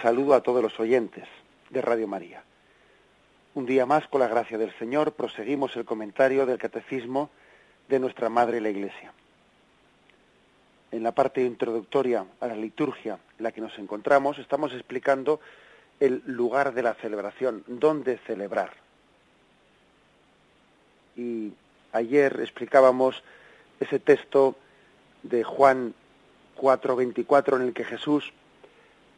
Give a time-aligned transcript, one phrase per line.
[0.00, 1.24] Saludo a todos los oyentes
[1.68, 2.42] de Radio María.
[3.54, 7.28] Un día más, con la gracia del Señor, proseguimos el comentario del Catecismo
[7.88, 9.12] de nuestra Madre la Iglesia.
[10.92, 15.40] En la parte introductoria a la liturgia en la que nos encontramos, estamos explicando
[16.00, 18.72] el lugar de la celebración, dónde celebrar.
[21.16, 21.52] Y
[21.92, 23.22] ayer explicábamos
[23.78, 24.56] ese texto
[25.22, 25.92] de Juan
[26.56, 28.32] 4:24 en el que Jesús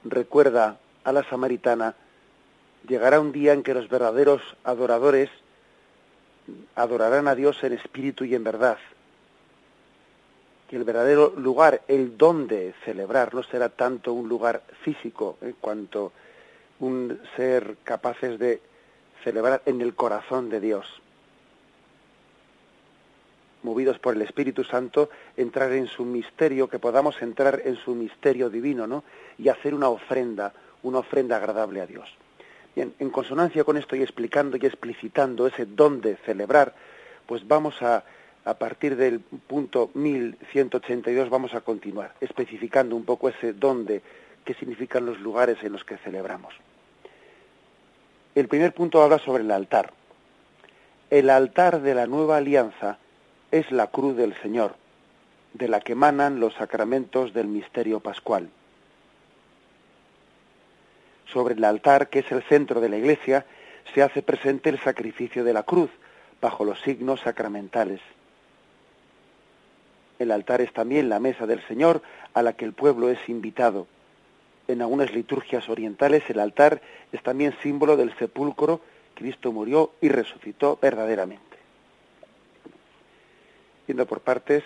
[0.04, 1.94] recuerda a la samaritana,
[2.86, 5.30] llegará un día en que los verdaderos adoradores
[6.74, 8.78] adorarán a Dios en espíritu y en verdad.
[10.68, 16.12] Que el verdadero lugar, el donde celebrar, no será tanto un lugar físico, en cuanto
[16.80, 18.60] un ser capaces de
[19.24, 21.02] celebrar en el corazón de Dios
[23.62, 28.50] movidos por el Espíritu Santo, entrar en su misterio, que podamos entrar en su misterio
[28.50, 29.04] divino, ¿no?
[29.38, 32.08] Y hacer una ofrenda, una ofrenda agradable a Dios.
[32.74, 36.74] Bien, en consonancia con esto y explicando y explicitando ese don de celebrar,
[37.26, 38.04] pues vamos a,
[38.44, 44.02] a partir del punto 1182, vamos a continuar, especificando un poco ese dónde,
[44.44, 46.54] qué significan los lugares en los que celebramos.
[48.34, 49.92] El primer punto habla sobre el altar.
[51.10, 52.98] El altar de la nueva alianza
[53.50, 54.76] es la cruz del Señor,
[55.54, 58.50] de la que emanan los sacramentos del misterio pascual.
[61.32, 63.46] Sobre el altar, que es el centro de la iglesia,
[63.94, 65.90] se hace presente el sacrificio de la cruz,
[66.40, 68.00] bajo los signos sacramentales.
[70.18, 72.02] El altar es también la mesa del Señor
[72.34, 73.86] a la que el pueblo es invitado.
[74.66, 76.82] En algunas liturgias orientales el altar
[77.12, 78.80] es también símbolo del sepulcro,
[79.14, 81.47] Cristo murió y resucitó verdaderamente
[83.88, 84.62] yendo por partes,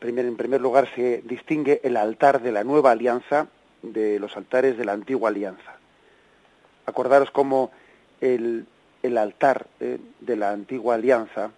[0.00, 3.48] en primer lugar se distingue el altar de la nueva alianza
[3.82, 5.76] de los altares de la antigua alianza.
[6.86, 7.70] Acordaros cómo
[8.20, 8.66] el,
[9.16, 11.50] altar eh, de la antigua alianza,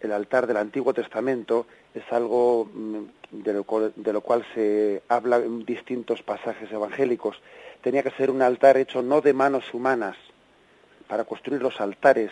[0.00, 2.98] el altar del Antiguo Testamento, es algo mm,
[3.30, 7.40] de lo, de lo cual se habla en distintos pasajes evangélicos.
[7.80, 10.16] Tenía que ser un altar hecho no de manos humanas.
[11.06, 12.30] Para construir los altares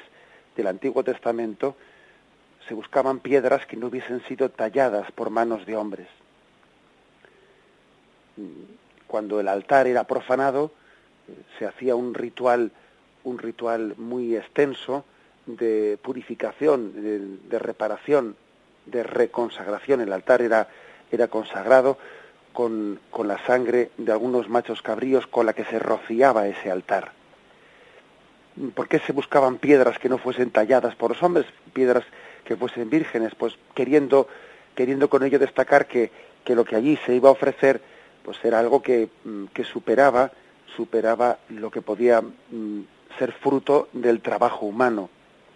[0.56, 1.77] del Antiguo Testamento
[2.69, 6.09] se buscaban piedras que no hubiesen sido talladas por manos de hombres.
[9.06, 10.72] Cuando el altar era profanado,
[11.59, 12.72] se hacía un ritual,
[13.25, 15.05] un ritual muy extenso
[15.47, 16.93] de purificación,
[17.49, 18.37] de, reparación,
[18.87, 20.00] de reconsagración.
[20.00, 20.69] El altar era,
[21.10, 21.99] era consagrado
[22.53, 27.12] con, con la sangre de algunos machos cabríos con la que se rociaba ese altar.
[28.75, 31.47] ¿Por qué se buscaban piedras que no fuesen talladas por los hombres?
[31.72, 32.05] Piedras
[32.47, 34.29] que fuesen vírgenes, pues queriendo,
[34.75, 36.11] queriendo con ello destacar que,
[36.45, 37.81] que lo que allí se iba a ofrecer,
[38.25, 40.31] pues era algo que, mm, que superaba,
[40.75, 42.81] superaba lo que podía mm,
[43.19, 45.11] ser fruto del trabajo humano,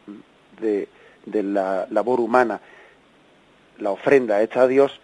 [0.07, 0.89] mm, de,
[1.25, 2.61] de la labor humana.
[3.79, 5.01] La ofrenda hecha a Dios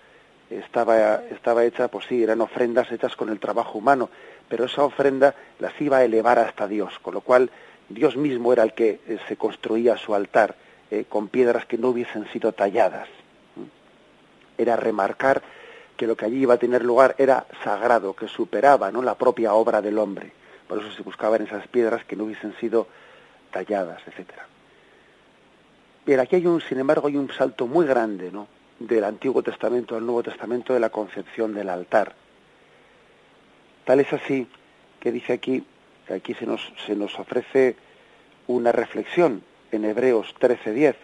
[0.51, 4.11] estaba, estaba hecha, pues sí, eran ofrendas hechas con el trabajo humano,
[4.49, 7.51] pero esa ofrenda las iba a elevar hasta Dios, con lo cual
[7.89, 11.89] Dios mismo era el que eh, se construía su altar eh, con piedras que no
[11.89, 13.09] hubiesen sido talladas.
[14.59, 15.43] Era remarcar
[15.97, 19.03] que lo que allí iba a tener lugar era sagrado, que superaba ¿no?
[19.03, 20.33] la propia obra del hombre.
[20.69, 22.87] Por eso se buscaban esas piedras que no hubiesen sido
[23.51, 24.47] talladas, etcétera.
[26.05, 28.47] Pero aquí hay un, sin embargo, hay un salto muy grande, ¿no?
[28.79, 32.15] Del Antiguo Testamento al Nuevo Testamento de la concepción del altar.
[33.85, 34.47] Tal es así
[35.01, 35.65] que dice aquí,
[36.09, 37.77] aquí se nos, se nos ofrece
[38.47, 39.43] una reflexión
[39.73, 40.97] en Hebreos 13:10,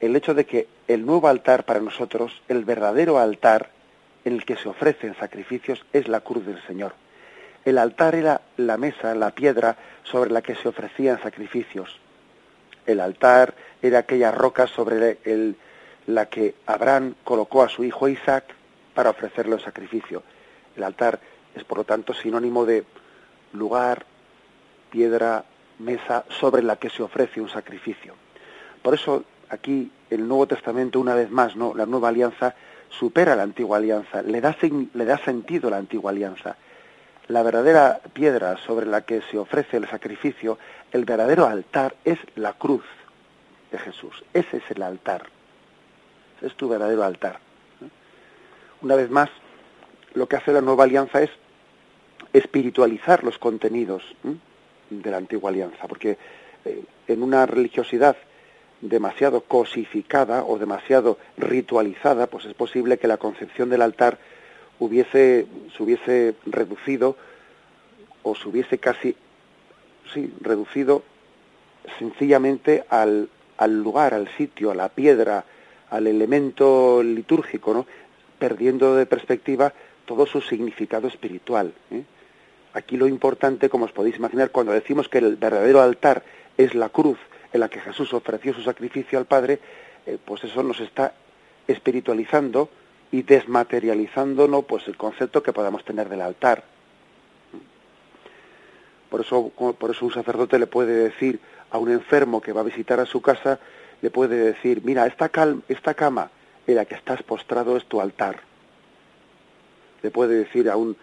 [0.00, 3.70] el hecho de que el nuevo altar para nosotros, el verdadero altar
[4.24, 6.94] en el que se ofrecen sacrificios, es la cruz del Señor.
[7.64, 11.98] El altar era la mesa, la piedra sobre la que se ofrecían sacrificios.
[12.86, 15.56] El altar era aquella roca sobre el,
[16.06, 18.44] la que Abraham colocó a su hijo Isaac
[18.94, 20.22] para ofrecerle el sacrificio.
[20.76, 21.18] El altar
[21.54, 22.84] es, por lo tanto, sinónimo de
[23.52, 24.06] lugar,
[24.90, 25.44] piedra,
[25.78, 28.14] mesa sobre la que se ofrece un sacrificio.
[28.82, 31.74] Por eso aquí el Nuevo Testamento, una vez más, ¿no?
[31.74, 32.54] la nueva alianza
[32.88, 36.56] supera la antigua alianza, le da, le da sentido la antigua alianza.
[37.28, 40.58] La verdadera piedra sobre la que se ofrece el sacrificio,
[40.92, 42.84] el verdadero altar, es la cruz
[43.72, 44.24] de Jesús.
[44.32, 45.26] Ese es el altar.
[46.36, 47.40] Ese es tu verdadero altar.
[48.82, 49.30] Una vez más,
[50.14, 51.30] lo que hace la nueva alianza es
[52.32, 54.02] espiritualizar los contenidos
[54.90, 56.18] de la antigua alianza, porque
[56.64, 58.16] eh, en una religiosidad
[58.80, 64.18] demasiado cosificada o demasiado ritualizada, pues es posible que la concepción del altar
[64.78, 67.16] hubiese, se hubiese reducido
[68.22, 69.16] o se hubiese casi,
[70.12, 71.02] sí, reducido
[71.98, 75.44] sencillamente al, al lugar, al sitio, a la piedra,
[75.90, 77.86] al elemento litúrgico, ¿no?
[78.38, 79.72] perdiendo de perspectiva
[80.04, 81.72] todo su significado espiritual.
[81.90, 82.02] ¿eh?
[82.76, 86.22] Aquí lo importante, como os podéis imaginar, cuando decimos que el verdadero altar
[86.58, 87.16] es la cruz
[87.50, 89.60] en la que Jesús ofreció su sacrificio al Padre,
[90.04, 91.14] eh, pues eso nos está
[91.66, 92.68] espiritualizando
[93.12, 94.60] y desmaterializando ¿no?
[94.60, 96.64] pues el concepto que podamos tener del altar.
[99.08, 101.40] Por eso, por eso un sacerdote le puede decir
[101.70, 103.58] a un enfermo que va a visitar a su casa,
[104.02, 105.30] le puede decir, mira, esta,
[105.68, 106.30] esta cama
[106.66, 108.40] en la que estás postrado es tu altar.
[110.02, 110.94] Le puede decir a un,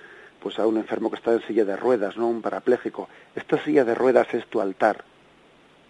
[0.44, 3.86] pues a un enfermo que está en silla de ruedas, no un parapléjico, esta silla
[3.86, 5.06] de ruedas es tu altar,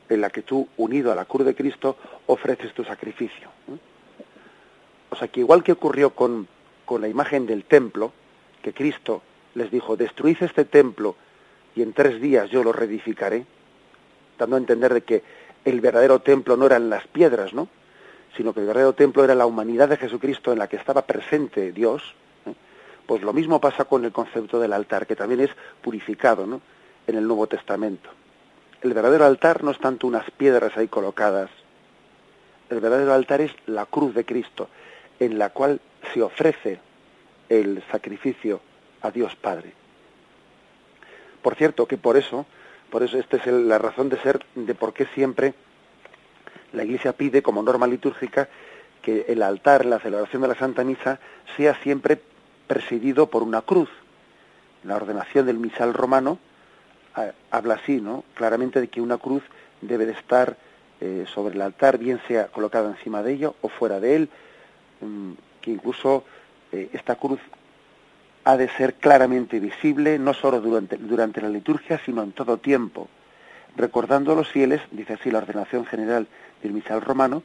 [0.09, 1.97] en la que tú, unido a la cruz de Cristo,
[2.27, 3.49] ofreces tu sacrificio.
[5.09, 6.47] O sea que igual que ocurrió con,
[6.85, 8.13] con la imagen del templo,
[8.61, 9.23] que Cristo
[9.55, 11.15] les dijo, destruid este templo
[11.75, 13.47] y en tres días yo lo reedificaré,
[14.37, 15.23] dando a entender de que
[15.65, 17.69] el verdadero templo no eran las piedras, ¿no?
[18.37, 21.71] sino que el verdadero templo era la humanidad de Jesucristo en la que estaba presente
[21.71, 22.15] Dios,
[23.05, 25.49] pues lo mismo pasa con el concepto del altar, que también es
[25.81, 26.61] purificado ¿no?
[27.07, 28.09] en el Nuevo Testamento.
[28.81, 31.49] El verdadero altar no es tanto unas piedras ahí colocadas,
[32.69, 34.69] el verdadero altar es la cruz de Cristo,
[35.19, 35.79] en la cual
[36.13, 36.79] se ofrece
[37.49, 38.61] el sacrificio
[39.01, 39.73] a Dios Padre.
[41.41, 42.45] Por cierto, que por eso,
[42.89, 45.53] por eso esta es la razón de ser de por qué siempre
[46.71, 48.49] la Iglesia pide como norma litúrgica
[49.01, 51.19] que el altar, la celebración de la Santa Misa,
[51.55, 52.21] sea siempre
[52.67, 53.89] presidido por una cruz.
[54.83, 56.39] La ordenación del misal romano
[57.51, 58.23] habla así, ¿no?
[58.33, 59.43] Claramente de que una cruz
[59.81, 60.57] debe de estar
[61.01, 64.29] eh, sobre el altar, bien sea colocada encima de ello o fuera de él,
[65.01, 65.31] mm,
[65.61, 66.23] que incluso
[66.71, 67.39] eh, esta cruz
[68.45, 73.09] ha de ser claramente visible, no solo durante, durante la liturgia, sino en todo tiempo,
[73.75, 76.27] recordando a los fieles, dice así la ordenación general
[76.61, 77.43] del misal romano,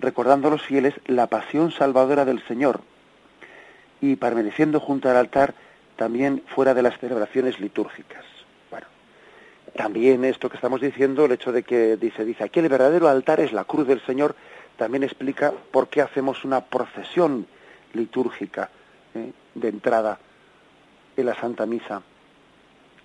[0.00, 2.80] recordando a los fieles la pasión salvadora del Señor,
[4.00, 5.54] y permaneciendo junto al altar
[5.96, 8.24] también fuera de las celebraciones litúrgicas.
[8.70, 8.86] Bueno,
[9.76, 13.40] también esto que estamos diciendo, el hecho de que dice, dice aquí el verdadero altar
[13.40, 14.34] es la cruz del Señor,
[14.76, 17.46] también explica por qué hacemos una procesión
[17.92, 18.70] litúrgica
[19.14, 19.32] ¿eh?
[19.54, 20.18] de entrada
[21.16, 22.02] en la Santa Misa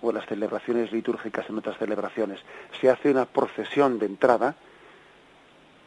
[0.00, 2.40] o en las celebraciones litúrgicas en otras celebraciones.
[2.80, 4.54] Se hace una procesión de entrada,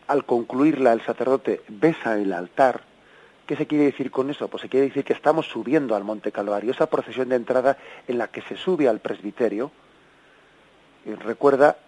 [0.07, 2.81] al concluirla el sacerdote besa el altar,
[3.49, 4.47] ¿Qué se quiere decir con eso?
[4.47, 8.19] Pues se quiere decir que estamos subiendo al Monte Calvario, esa procesión de entrada en
[8.19, 9.71] la que se sube al presbiterio,
[11.03, 11.79] y recuerda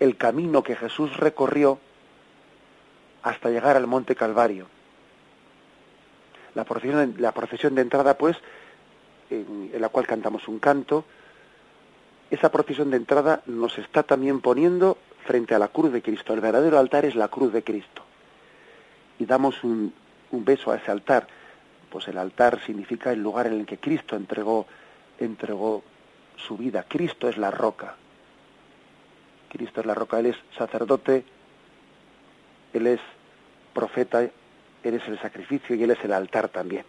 [0.00, 1.78] el camino que Jesús recorrió
[3.22, 4.66] hasta llegar al Monte Calvario.
[6.54, 8.36] La procesión, la procesión de entrada, pues,
[9.30, 11.06] en la cual cantamos un canto,
[12.30, 16.34] esa procesión de entrada nos está también poniendo frente a la cruz de Cristo.
[16.34, 18.02] El verdadero altar es la cruz de Cristo.
[19.18, 19.94] Y damos un,
[20.30, 21.26] un beso a ese altar.
[21.90, 24.66] Pues el altar significa el lugar en el que Cristo entregó,
[25.18, 25.82] entregó
[26.36, 26.84] su vida.
[26.86, 27.96] Cristo es la roca.
[29.48, 30.18] Cristo es la roca.
[30.18, 31.24] Él es sacerdote,
[32.72, 33.00] Él es
[33.72, 34.32] profeta, Él
[34.94, 36.84] es el sacrificio y Él es el altar también.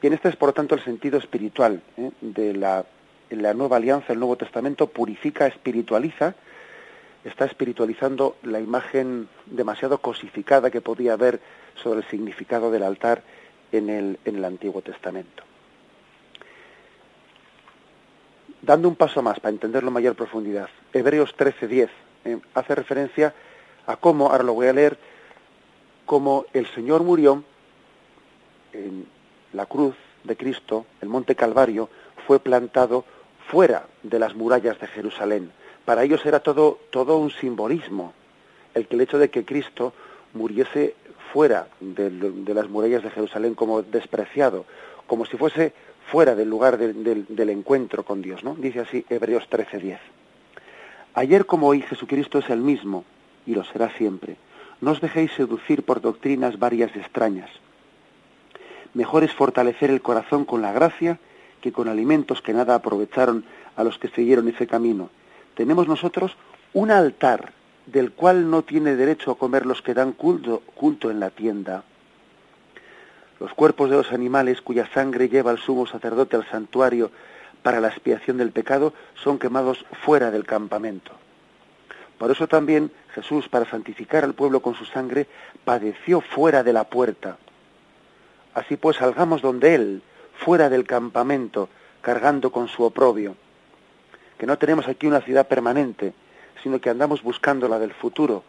[0.00, 2.10] Bien, este es por tanto el sentido espiritual ¿eh?
[2.20, 2.84] de la,
[3.30, 6.34] la nueva alianza, el Nuevo Testamento purifica, espiritualiza,
[7.24, 11.40] está espiritualizando la imagen demasiado cosificada que podía haber
[11.74, 13.22] sobre el significado del altar
[13.72, 15.42] en el, en el Antiguo Testamento.
[18.62, 21.88] Dando un paso más para entenderlo en mayor profundidad, Hebreos 13:10
[22.24, 23.34] eh, hace referencia
[23.86, 24.96] a cómo, ahora lo voy a leer,
[26.06, 27.44] cómo el Señor murió
[28.72, 29.06] en
[29.52, 31.90] la cruz de Cristo, el monte Calvario,
[32.26, 33.04] fue plantado
[33.48, 35.52] fuera de las murallas de Jerusalén.
[35.84, 38.14] Para ellos era todo, todo un simbolismo,
[38.72, 39.92] el que el hecho de que Cristo
[40.34, 40.94] muriese
[41.32, 44.66] fuera de, las murallas de Jerusalén como despreciado,
[45.06, 45.72] como si fuese
[46.06, 48.54] fuera del lugar del encuentro con Dios, ¿no?
[48.54, 49.98] Dice así Hebreos 13:10.
[51.14, 53.04] Ayer como hoy Jesucristo es el mismo
[53.46, 54.36] y lo será siempre.
[54.80, 57.50] No os dejéis seducir por doctrinas varias y extrañas.
[58.92, 61.18] Mejor es fortalecer el corazón con la gracia
[61.60, 63.44] que con alimentos que nada aprovecharon
[63.76, 65.10] a los que siguieron ese camino.
[65.54, 66.36] Tenemos nosotros
[66.72, 67.52] un altar
[67.86, 71.84] del cual no tiene derecho a comer los que dan culto, culto en la tienda.
[73.40, 77.10] Los cuerpos de los animales cuya sangre lleva el sumo sacerdote al santuario
[77.62, 81.12] para la expiación del pecado son quemados fuera del campamento.
[82.18, 85.26] Por eso también Jesús, para santificar al pueblo con su sangre,
[85.64, 87.38] padeció fuera de la puerta.
[88.54, 90.02] Así pues, salgamos donde Él,
[90.34, 91.68] fuera del campamento,
[92.02, 93.36] cargando con su oprobio.
[94.38, 96.12] Que no tenemos aquí una ciudad permanente,
[96.64, 98.42] sino que andamos buscando la del futuro.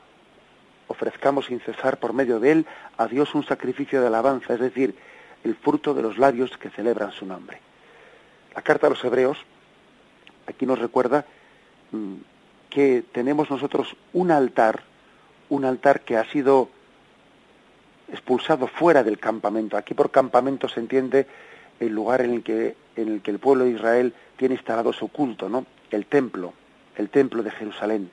[0.88, 2.65] Ofrezcamos sin cesar por medio de Él
[2.98, 4.95] a Dios un sacrificio de alabanza, es decir,
[5.43, 7.60] el fruto de los labios que celebran su nombre.
[8.55, 9.38] La carta a los hebreos
[10.48, 11.25] aquí nos recuerda
[11.91, 12.15] mm,
[12.69, 14.84] que tenemos nosotros un altar,
[15.50, 16.69] un altar que ha sido
[18.10, 19.75] expulsado fuera del campamento.
[19.75, 21.27] Aquí por campamento se entiende
[21.81, 25.10] el lugar en el que, en el, que el pueblo de Israel tiene instalado su
[25.10, 25.65] culto, ¿no?
[25.91, 26.53] El templo,
[26.98, 28.10] el templo de Jerusalén.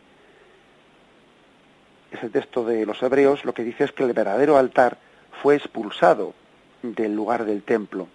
[2.10, 4.98] Ese texto de los hebreos lo que dice es que el verdadero altar
[5.42, 6.34] fue expulsado
[6.82, 8.08] del lugar del templo,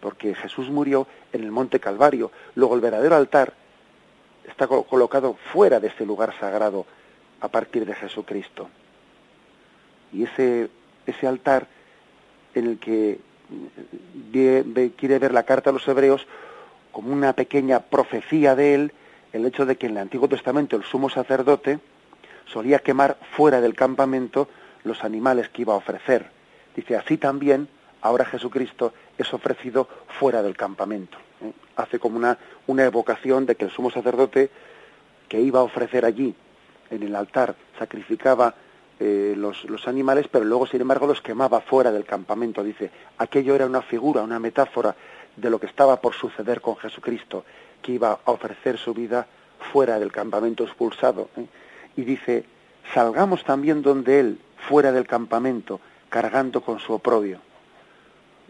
[0.00, 2.30] porque Jesús murió en el monte Calvario.
[2.54, 3.54] Luego el verdadero altar
[4.46, 6.84] está colocado fuera de ese lugar sagrado
[7.40, 8.68] a partir de Jesucristo.
[10.12, 10.68] Y ese,
[11.06, 11.66] ese altar
[12.54, 13.18] en el que
[14.96, 16.26] quiere ver la carta a los hebreos
[16.90, 18.92] como una pequeña profecía de él,
[19.32, 21.80] el hecho de que en el Antiguo Testamento el sumo sacerdote
[22.46, 24.48] solía quemar fuera del campamento
[24.84, 26.30] los animales que iba a ofrecer.
[26.74, 27.68] Dice, así también
[28.00, 31.18] ahora Jesucristo es ofrecido fuera del campamento.
[31.40, 31.52] ¿eh?
[31.76, 34.50] Hace como una, evocación de que el sumo sacerdote
[35.28, 36.34] que iba a ofrecer allí,
[36.90, 38.54] en el altar, sacrificaba
[39.00, 42.62] eh, los, animales, pero luego, sin embargo, los quemaba fuera del campamento.
[42.62, 44.94] Dice, aquello era una figura, una metáfora
[45.36, 47.44] de lo que estaba por suceder con Jesucristo,
[47.82, 49.26] que iba a ofrecer su vida
[49.72, 51.28] fuera del campamento expulsado.
[51.36, 51.46] ¿eh?
[51.96, 52.44] Y dice,
[52.94, 57.40] salgamos también donde Él, fuera del campamento, cargando con su oprobio.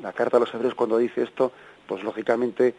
[0.01, 1.53] La carta a los hebreos cuando dice esto,
[1.87, 2.75] pues lógicamente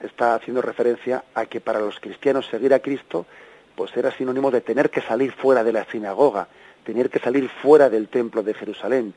[0.00, 3.26] está haciendo referencia a que para los cristianos seguir a Cristo
[3.74, 6.48] pues era sinónimo de tener que salir fuera de la sinagoga,
[6.84, 9.14] tener que salir fuera del templo de Jerusalén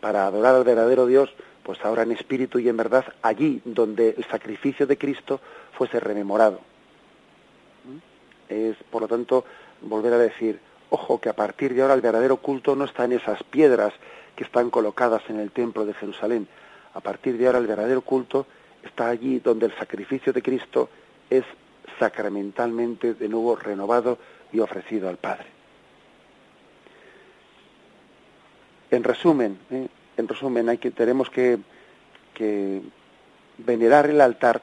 [0.00, 4.24] para adorar al verdadero Dios, pues ahora en espíritu y en verdad allí donde el
[4.24, 5.40] sacrificio de Cristo
[5.72, 6.60] fuese rememorado.
[8.48, 9.44] Es, por lo tanto,
[9.80, 13.12] volver a decir, ojo, que a partir de ahora el verdadero culto no está en
[13.12, 13.92] esas piedras
[14.36, 16.48] que están colocadas en el templo de Jerusalén.
[16.94, 18.46] A partir de ahora el verdadero culto
[18.82, 20.90] está allí donde el sacrificio de Cristo
[21.30, 21.44] es
[21.98, 24.18] sacramentalmente de nuevo renovado
[24.52, 25.46] y ofrecido al Padre.
[28.90, 29.88] En resumen, ¿eh?
[30.22, 31.58] En resumen, hay que, tenemos que,
[32.34, 32.80] que
[33.58, 34.62] venerar el altar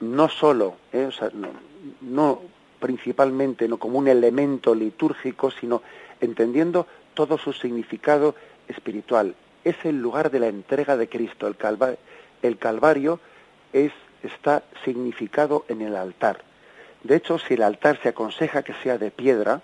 [0.00, 1.08] no solo, ¿eh?
[1.34, 1.48] no,
[2.00, 2.40] no
[2.78, 5.82] principalmente no como un elemento litúrgico, sino
[6.20, 8.34] entendiendo todo su significado
[8.68, 9.34] espiritual.
[9.64, 11.48] Es el lugar de la entrega de Cristo.
[11.48, 11.56] El,
[12.42, 13.18] el Calvario
[13.72, 13.92] es,
[14.22, 16.44] está significado en el altar.
[17.02, 19.62] De hecho, si el altar se aconseja que sea de piedra,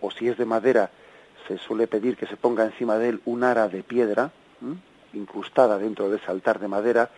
[0.00, 0.90] o si es de madera,
[1.48, 4.30] se suele pedir que se ponga encima de él un ara de piedra,
[5.14, 7.10] incrustada dentro de ese altar de madera,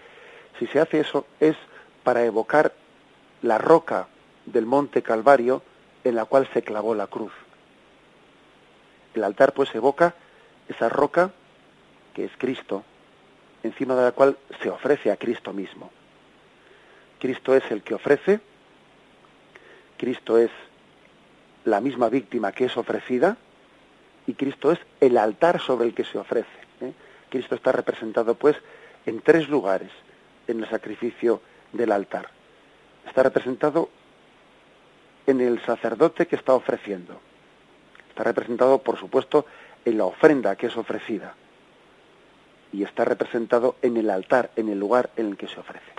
[0.59, 1.57] si se hace eso es
[2.05, 2.73] para evocar
[3.43, 4.07] la roca
[4.47, 5.63] del monte Calvario
[6.05, 7.33] en la cual se clavó la cruz.
[9.15, 10.15] El altar pues evoca
[10.69, 11.33] esa roca
[12.15, 12.85] que es Cristo,
[13.65, 15.91] encima de la cual se ofrece a Cristo mismo.
[17.19, 18.41] Cristo es el que ofrece,
[19.99, 20.51] Cristo es
[21.65, 23.37] la misma víctima que es ofrecida
[24.31, 26.47] y Cristo es el altar sobre el que se ofrece.
[26.81, 26.93] ¿eh?
[27.31, 28.57] Cristo está representado pues
[29.05, 29.91] en tres lugares
[30.47, 32.31] en el sacrificio del altar.
[33.09, 33.89] Está representado
[35.27, 37.21] en el sacerdote que está ofreciendo.
[38.09, 39.47] Está representado, por supuesto,
[39.85, 41.35] en la ofrenda que es ofrecida.
[42.73, 45.91] Y está representado en el altar, en el lugar en el que se ofrece.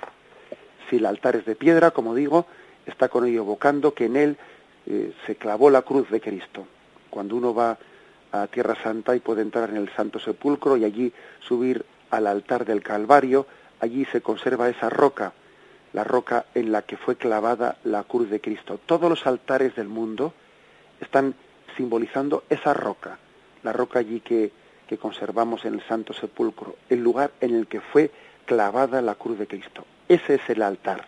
[0.90, 2.46] Si el altar es de piedra, como digo,
[2.86, 4.38] está con ello evocando que en él
[4.86, 6.66] eh, se clavó la cruz de Cristo.
[7.10, 7.78] Cuando uno va
[8.32, 12.66] a Tierra Santa y puede entrar en el Santo Sepulcro y allí subir al altar
[12.66, 13.46] del Calvario,
[13.80, 15.34] allí se conserva esa roca,
[15.94, 18.80] la roca en la que fue clavada la cruz de Cristo.
[18.86, 20.34] Todos los altares del mundo
[21.00, 21.36] están
[21.76, 23.18] simbolizando esa roca,
[23.64, 24.52] la roca allí que,
[24.88, 28.12] que conservamos en el Santo Sepulcro, el lugar en el que fue
[28.46, 29.86] clavada la cruz de Cristo.
[30.08, 31.08] Ese es el altar.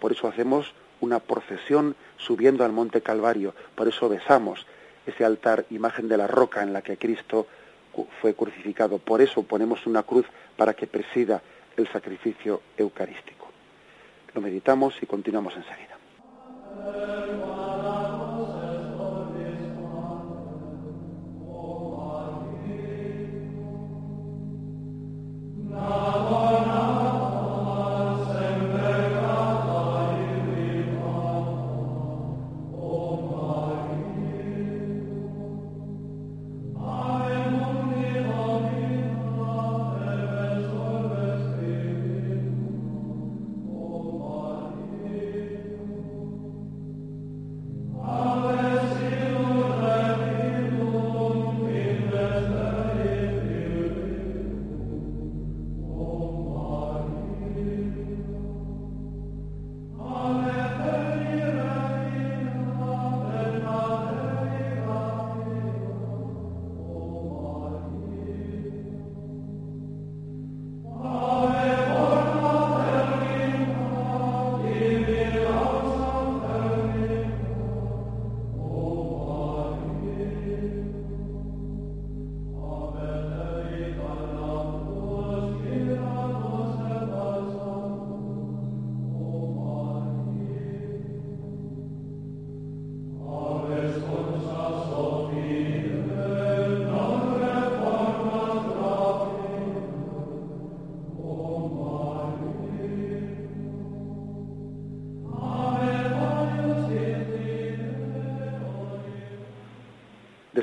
[0.00, 3.54] Por eso hacemos una procesión subiendo al monte Calvario.
[3.74, 4.66] Por eso besamos
[5.06, 7.46] ese altar, imagen de la roca en la que Cristo
[8.20, 8.98] fue crucificado.
[8.98, 11.42] Por eso ponemos una cruz para que presida
[11.76, 13.48] el sacrificio eucarístico.
[14.34, 17.21] Lo meditamos y continuamos enseguida.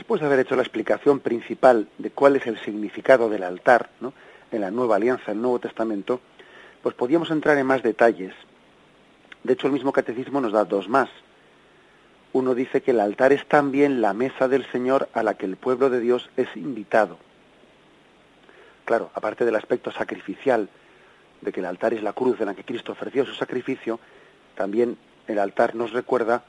[0.10, 4.12] Después de haber hecho la explicación principal de cuál es el significado del altar ¿no?
[4.52, 6.20] en la nueva alianza, el Nuevo Testamento,
[6.82, 8.34] pues podíamos entrar en más detalles.
[9.44, 11.10] De hecho, el mismo catecismo nos da dos más.
[12.34, 15.58] Uno dice que el altar es también la mesa del Señor a la que el
[15.58, 17.20] pueblo de Dios es invitado.
[18.86, 20.70] Claro, aparte del aspecto sacrificial,
[21.42, 24.00] de que el altar es la cruz en la que Cristo ofreció su sacrificio,
[24.56, 26.46] también el altar nos recuerda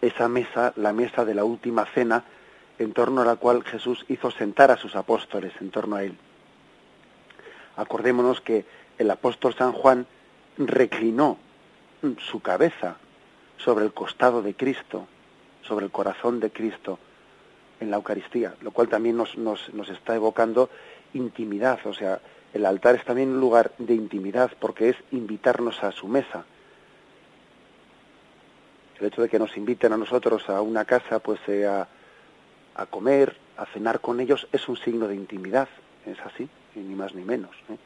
[0.00, 2.22] esa mesa, la mesa de la última cena,
[2.78, 6.16] en torno a la cual Jesús hizo sentar a sus apóstoles en torno a él.
[7.76, 8.64] Acordémonos que
[8.98, 10.06] el apóstol San Juan
[10.56, 11.38] reclinó
[12.18, 12.96] su cabeza
[13.56, 15.06] sobre el costado de Cristo,
[15.62, 16.98] sobre el corazón de Cristo
[17.80, 20.70] en la Eucaristía, lo cual también nos, nos, nos está evocando
[21.14, 22.20] intimidad, o sea,
[22.52, 26.44] el altar es también un lugar de intimidad porque es invitarnos a su mesa.
[28.98, 31.86] El hecho de que nos inviten a nosotros a una casa, pues a
[32.86, 35.68] comer, a cenar con ellos, es un signo de intimidad,
[36.06, 37.50] es así, ni más ni menos.
[37.70, 37.76] ¿eh?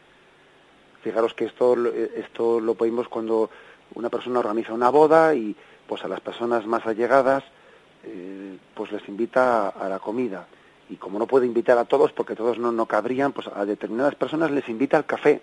[1.02, 1.76] Fijaros que esto,
[2.14, 3.50] esto lo podemos cuando
[3.94, 7.44] una persona organiza una boda y pues a las personas más allegadas
[8.04, 10.46] eh, pues les invita a, la comida
[10.88, 14.14] y como no puede invitar a todos porque todos no, no cabrían pues a determinadas
[14.14, 15.42] personas les invita al café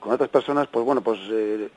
[0.00, 1.68] con otras personas pues bueno pues eh,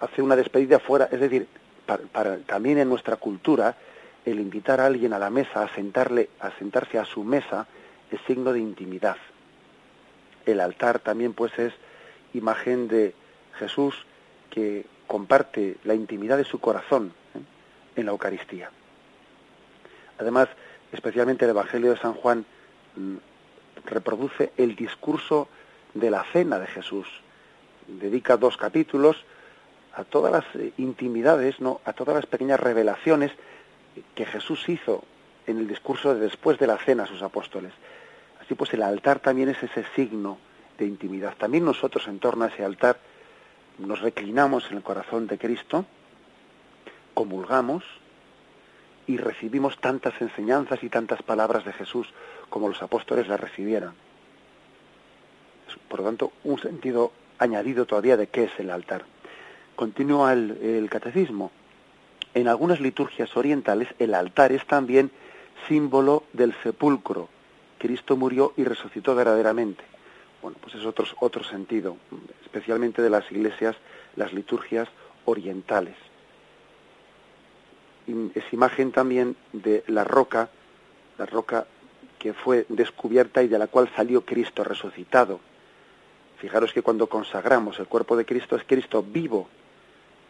[0.00, 1.46] hace una despedida fuera es decir
[1.86, 3.76] para, también en nuestra cultura
[4.26, 7.66] el invitar a alguien a la mesa, a, sentarle, a sentarse a su mesa,
[8.10, 9.16] es signo de intimidad.
[10.44, 11.72] El altar también pues es
[12.34, 13.14] imagen de
[13.58, 13.94] Jesús
[14.50, 17.40] que comparte la intimidad de su corazón ¿eh?
[18.00, 18.70] en la Eucaristía.
[20.18, 20.48] Además,
[20.92, 22.44] especialmente el Evangelio de San Juan
[22.96, 23.16] mm,
[23.84, 25.48] reproduce el discurso
[25.94, 27.06] de la cena de Jesús.
[27.86, 29.24] Dedica dos capítulos
[29.94, 31.80] a todas las eh, intimidades, ¿no?
[31.84, 33.30] a todas las pequeñas revelaciones
[34.14, 35.04] que Jesús hizo
[35.46, 37.72] en el discurso de después de la cena a sus apóstoles.
[38.40, 40.38] Así pues el altar también es ese signo
[40.78, 41.36] de intimidad.
[41.36, 42.98] También nosotros en torno a ese altar
[43.78, 45.84] nos reclinamos en el corazón de Cristo,
[47.14, 47.84] comulgamos
[49.06, 52.08] y recibimos tantas enseñanzas y tantas palabras de Jesús
[52.48, 53.94] como los apóstoles las recibieran.
[55.88, 59.04] por lo tanto, un sentido añadido todavía de qué es el altar.
[59.76, 61.52] Continúa el catecismo.
[62.36, 65.10] En algunas liturgias orientales el altar es también
[65.66, 67.30] símbolo del sepulcro.
[67.78, 69.82] Cristo murió y resucitó verdaderamente.
[70.42, 71.96] Bueno, pues es otro, otro sentido,
[72.42, 73.74] especialmente de las iglesias,
[74.16, 74.86] las liturgias
[75.24, 75.96] orientales.
[78.34, 80.50] Es imagen también de la roca,
[81.16, 81.66] la roca
[82.18, 85.40] que fue descubierta y de la cual salió Cristo resucitado.
[86.36, 89.48] Fijaros que cuando consagramos el cuerpo de Cristo es Cristo vivo,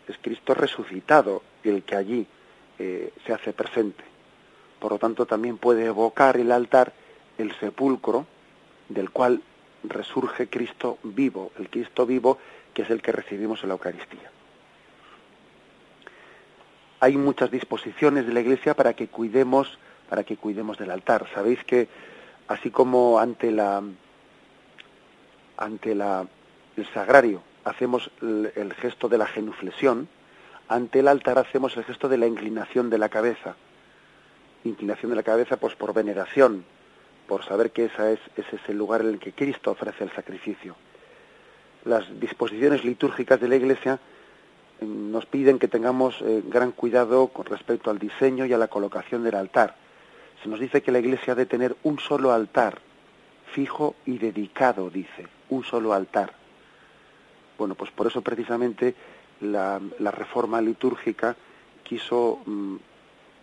[0.08, 2.26] es Cristo resucitado el que allí
[2.78, 4.04] eh, se hace presente.
[4.78, 6.92] Por lo tanto, también puede evocar el altar
[7.38, 8.26] el sepulcro
[8.88, 9.42] del cual
[9.84, 12.38] resurge Cristo vivo, el Cristo vivo
[12.72, 14.30] que es el que recibimos en la Eucaristía.
[17.00, 21.26] Hay muchas disposiciones de la Iglesia para que cuidemos, para que cuidemos del altar.
[21.34, 21.88] Sabéis que
[22.48, 23.82] así como ante la
[25.58, 26.26] ante la,
[26.76, 30.08] el sagrario hacemos el, gesto de la genuflexión,
[30.68, 33.56] ante el altar hacemos el gesto de la inclinación de la cabeza.
[34.64, 36.64] Inclinación de la cabeza pues por veneración,
[37.26, 40.12] por saber que esa es, ese es el lugar en el que Cristo ofrece el
[40.12, 40.76] sacrificio.
[41.84, 43.98] Las disposiciones litúrgicas de la Iglesia
[44.80, 48.68] eh, nos piden que tengamos eh, gran cuidado con respecto al diseño y a la
[48.68, 49.74] colocación del altar.
[50.40, 52.78] Se nos dice que la Iglesia ha de tener un solo altar,
[53.52, 56.45] fijo y dedicado, dice, un solo altar.
[57.58, 58.94] Bueno, pues por eso precisamente
[59.40, 61.36] la, reforma litúrgica
[61.82, 62.76] quiso mm,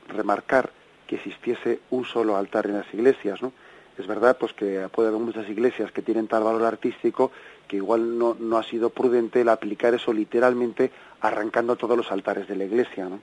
[0.10, 0.71] remarcar
[1.08, 3.52] que existiese un solo altar en las iglesias, ¿no?
[3.97, 7.32] Es verdad pues que puede haber muchas iglesias que tienen tal valor artístico
[7.67, 12.56] que igual no, ha sido prudente el aplicar eso literalmente arrancando todos los altares de
[12.56, 13.19] la iglesia, ¿no?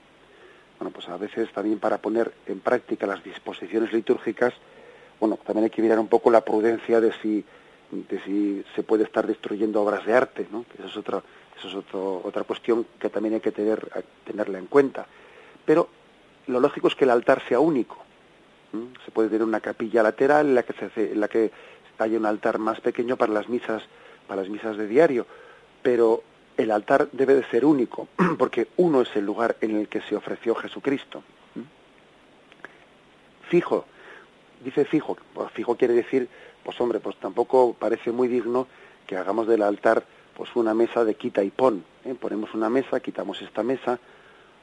[0.79, 4.53] Bueno, pues a veces también para poner en práctica las disposiciones litúrgicas,
[5.19, 7.45] bueno, también hay que mirar un poco la prudencia de si,
[7.91, 10.65] de si se puede estar destruyendo obras de arte, ¿no?
[10.77, 11.21] Eso es otra,
[11.57, 15.05] eso es otra cuestión que también hay que tener, tenerla en cuenta.
[15.65, 15.89] Pero
[16.47, 17.97] lo lógico es que el altar sea único,
[19.05, 21.51] se puede tener una capilla lateral en la que se hace, en la que
[21.97, 23.83] haya un altar más pequeño para las misas,
[24.27, 25.27] para las misas de diario,
[25.83, 26.23] pero
[26.57, 30.15] el altar debe de ser único, porque uno es el lugar en el que se
[30.15, 31.23] ofreció Jesucristo.
[33.49, 33.85] Fijo,
[34.63, 35.17] dice fijo,
[35.53, 36.29] fijo quiere decir,
[36.63, 38.67] pues hombre, pues tampoco parece muy digno
[39.07, 40.03] que hagamos del altar
[40.35, 41.83] pues una mesa de quita y pon.
[42.05, 42.15] ¿eh?
[42.19, 43.99] Ponemos una mesa, quitamos esta mesa.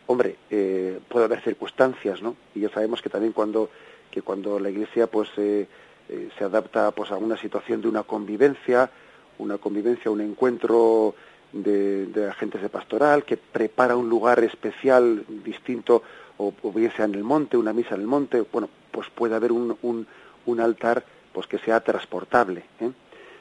[0.06, 2.34] Hombre, eh, puede haber circunstancias, ¿no?
[2.54, 3.68] Y ya sabemos que también cuando
[4.11, 5.66] que cuando la Iglesia pues eh,
[6.08, 8.90] eh, se adapta pues a una situación de una convivencia,
[9.38, 11.14] una convivencia, un encuentro
[11.52, 16.02] de, de, agentes de pastoral, que prepara un lugar especial distinto,
[16.37, 19.52] o, bien sea en el monte, una misa en el monte, bueno, pues puede haber
[19.52, 20.06] un, un,
[20.46, 21.04] un altar
[21.38, 22.64] pues que sea transportable.
[22.81, 22.90] ¿eh?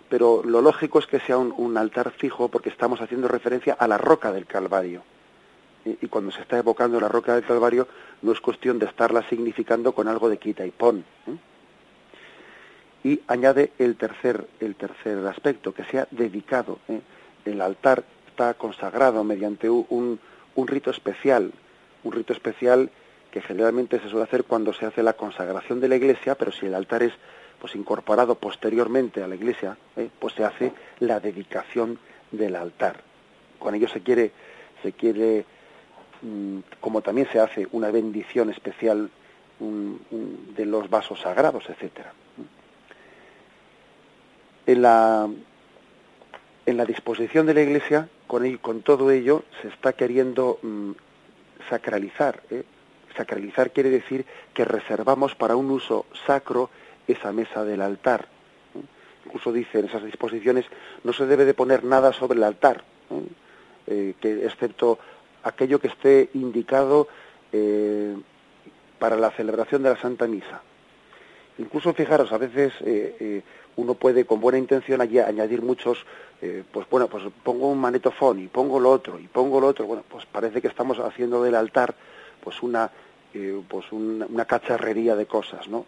[0.08, 3.98] Pero lo lógico es que sea un, altar fijo porque estamos haciendo referencia a la
[3.98, 5.02] roca del Calvario
[5.84, 7.88] y cuando se está evocando la roca del Calvario
[8.22, 11.06] no es cuestión de estarla significando con algo de quita y pon.
[11.26, 11.38] ¿eh?
[13.04, 16.78] Y añade el tercer, el tercer aspecto, que sea dedicado.
[16.90, 17.02] ¿eh?
[17.46, 20.20] El altar está consagrado mediante un,
[20.54, 21.52] un rito especial,
[22.04, 22.92] un rito especial
[23.32, 26.66] que generalmente se suele hacer cuando se hace la consagración de la iglesia, pero si
[26.66, 27.14] el altar es
[27.60, 30.10] pues incorporado posteriormente a la iglesia, ¿eh?
[30.20, 32.00] pues se hace la dedicación
[32.32, 33.02] del altar.
[33.60, 34.32] Con ello se quiere
[34.84, 35.46] se quiere
[36.22, 39.10] Mm, como también se hace una bendición especial
[39.60, 42.14] de los vasos sagrados, etcétera.
[44.68, 45.28] En la,
[46.66, 50.92] en la disposición de la Iglesia, con, con todo ello, se está queriendo mm,
[51.70, 52.44] sacralizar.
[52.52, 52.64] ¿eh?
[53.16, 56.70] Sacralizar quiere decir que reservamos para un uso sacro
[57.08, 58.28] esa mesa del altar.
[59.26, 60.66] Incluso dice en esas disposiciones,
[61.04, 62.84] no se debe de poner nada sobre el altar,
[63.88, 64.14] ¿eh?
[64.20, 65.00] Que excepto
[65.44, 67.08] aquello que esté indicado
[67.52, 68.16] eh,
[69.00, 70.62] para la celebración de la Santa Misa.
[71.58, 73.42] Incluso, fijaros, a veces eh,
[73.78, 76.06] uno puede con buena intención añadir muchos,
[76.72, 79.86] pues bueno, pues pongo un manetofón y pongo lo otro y pongo lo otro.
[79.86, 81.96] Bueno, pues parece que estamos haciendo del altar
[82.44, 82.92] pues una,
[83.68, 85.86] pues una cacharrería de cosas, ¿no?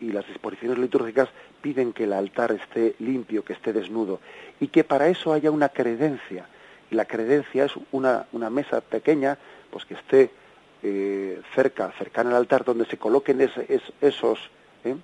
[0.00, 1.28] Y las disposiciones litúrgicas
[1.60, 4.20] piden que el altar esté limpio, que esté desnudo
[4.60, 6.46] y que para eso haya una credencia
[6.90, 9.38] la credencia es una, una mesa pequeña,
[9.70, 10.30] pues que esté
[10.82, 14.50] eh, cerca, cercana al altar, donde se coloquen esos,
[14.84, 14.96] ¿eh?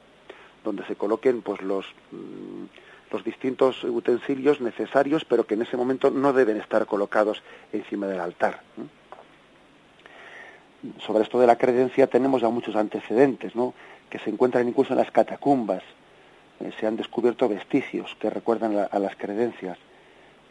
[0.62, 2.64] donde se coloquen pues los, mm,
[3.12, 8.20] los distintos utensilios necesarios, pero que en ese momento no deben estar colocados encima del
[8.20, 8.62] altar.
[10.98, 13.74] Sobre esto de la credencia tenemos ya muchos antecedentes, ¿no?
[14.14, 15.82] Que se encuentran incluso en las catacumbas.
[16.60, 19.76] Eh, se han descubierto vestigios que recuerdan a las credencias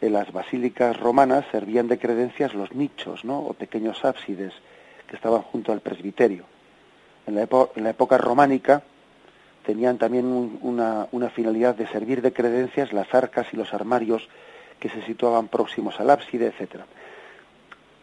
[0.02, 3.38] en las basílicas romanas servían de credencias los nichos, ¿no?
[3.38, 4.52] o pequeños ábsides
[5.06, 6.44] que estaban junto al presbiterio.
[7.26, 8.82] En la, en la época románica
[9.64, 10.26] tenían también
[10.60, 14.28] una, una, finalidad de servir de credencias las arcas y los armarios
[14.78, 16.82] que se situaban próximos al ábside, etc.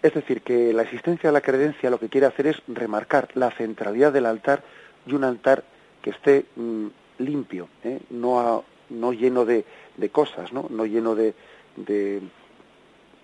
[0.01, 3.51] Es decir, que la existencia de la credencia lo que quiere hacer es remarcar la
[3.51, 4.63] centralidad del altar
[5.05, 5.63] y un altar
[6.01, 6.87] que esté mm,
[7.19, 7.99] limpio, ¿eh?
[8.09, 9.65] no, no lleno de,
[9.97, 10.67] de cosas, ¿no?
[10.69, 11.33] no lleno de,
[11.75, 12.21] de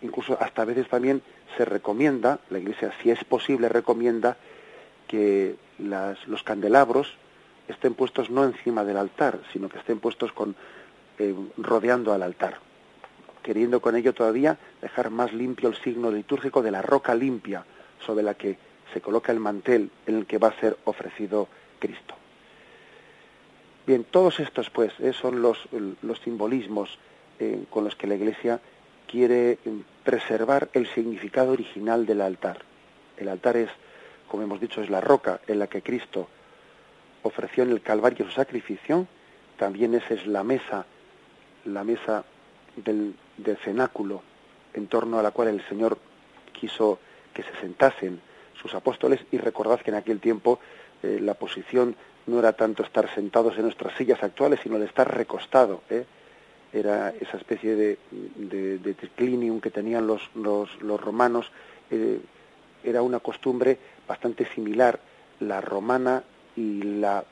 [0.01, 1.21] incluso hasta a veces también
[1.57, 4.37] se recomienda, la Iglesia si es posible recomienda
[5.07, 7.15] que las, los candelabros
[7.67, 10.55] estén puestos no encima del altar, sino que estén puestos con
[11.19, 12.59] eh, rodeando al altar,
[13.43, 17.65] queriendo con ello todavía dejar más limpio el signo litúrgico de la roca limpia
[18.05, 18.57] sobre la que
[18.93, 21.47] se coloca el mantel en el que va a ser ofrecido
[21.79, 22.15] Cristo.
[23.85, 25.57] Bien, todos estos pues eh, son los,
[26.01, 26.99] los simbolismos
[27.39, 28.59] eh, con los que la Iglesia
[29.07, 29.57] quiere
[30.03, 32.59] preservar el significado original del altar.
[33.17, 33.69] El altar es,
[34.27, 36.27] como hemos dicho, es la roca en la que Cristo
[37.23, 39.07] ofreció en el Calvario su sacrificio,
[39.57, 40.85] también esa es la mesa,
[41.65, 42.25] la mesa
[42.75, 43.15] del,
[43.63, 44.21] cenáculo
[44.73, 45.97] en torno a la cual el Señor
[46.53, 46.99] quiso
[47.33, 48.21] que se sentasen
[48.61, 50.59] sus apóstoles y recordad que en aquel tiempo
[51.03, 55.15] eh, la posición no era tanto estar sentados en nuestras sillas actuales, sino el estar
[55.15, 55.81] recostado.
[55.89, 56.05] ¿eh?
[56.73, 61.49] Era esa especie de, de, triclinium que tenían los, los, romanos.
[61.89, 62.19] Eh,
[62.83, 64.99] era una costumbre bastante similar,
[65.39, 66.23] la romana
[66.55, 67.23] y la,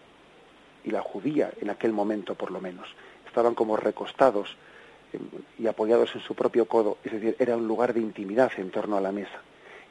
[0.84, 2.88] y la judía, en aquel momento por lo menos.
[3.28, 4.56] Estaban como recostados
[5.60, 8.98] y apoyados en su propio codo, es decir, era un lugar de intimidad en torno
[8.98, 9.42] a la mesa.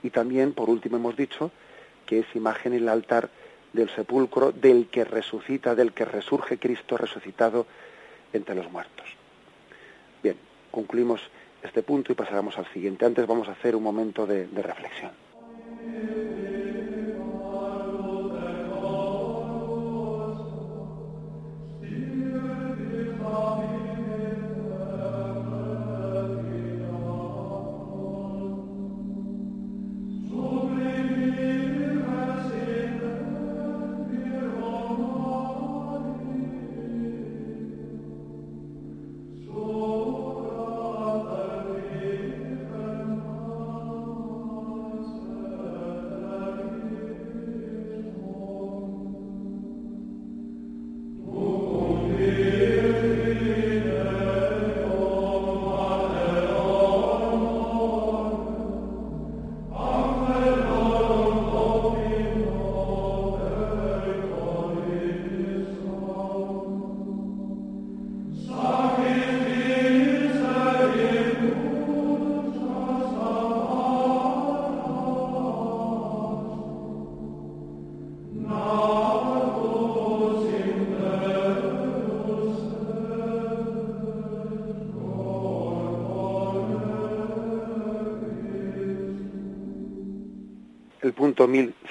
[0.02, 1.50] Y también, por último, hemos dicho
[2.06, 3.30] que es imagen el altar
[3.74, 7.66] del sepulcro del que resucita, del que resurge Cristo resucitado
[8.32, 9.06] entre los muertos.
[10.22, 10.36] Bien,
[10.70, 11.20] concluimos
[11.62, 13.04] este punto y pasaremos al siguiente.
[13.04, 15.10] Antes vamos a hacer un momento de, reflexión.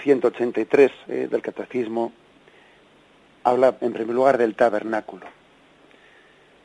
[0.04, 2.12] Punto 1183 eh, del Catecismo
[3.44, 5.26] habla en primer lugar del tabernáculo.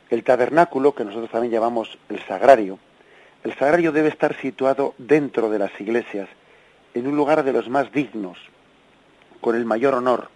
[0.09, 2.79] El tabernáculo, que nosotros también llamamos el sagrario,
[3.43, 6.27] el sagrario debe estar situado dentro de las iglesias,
[6.93, 8.37] en un lugar de los más dignos,
[9.39, 10.29] con el mayor honor.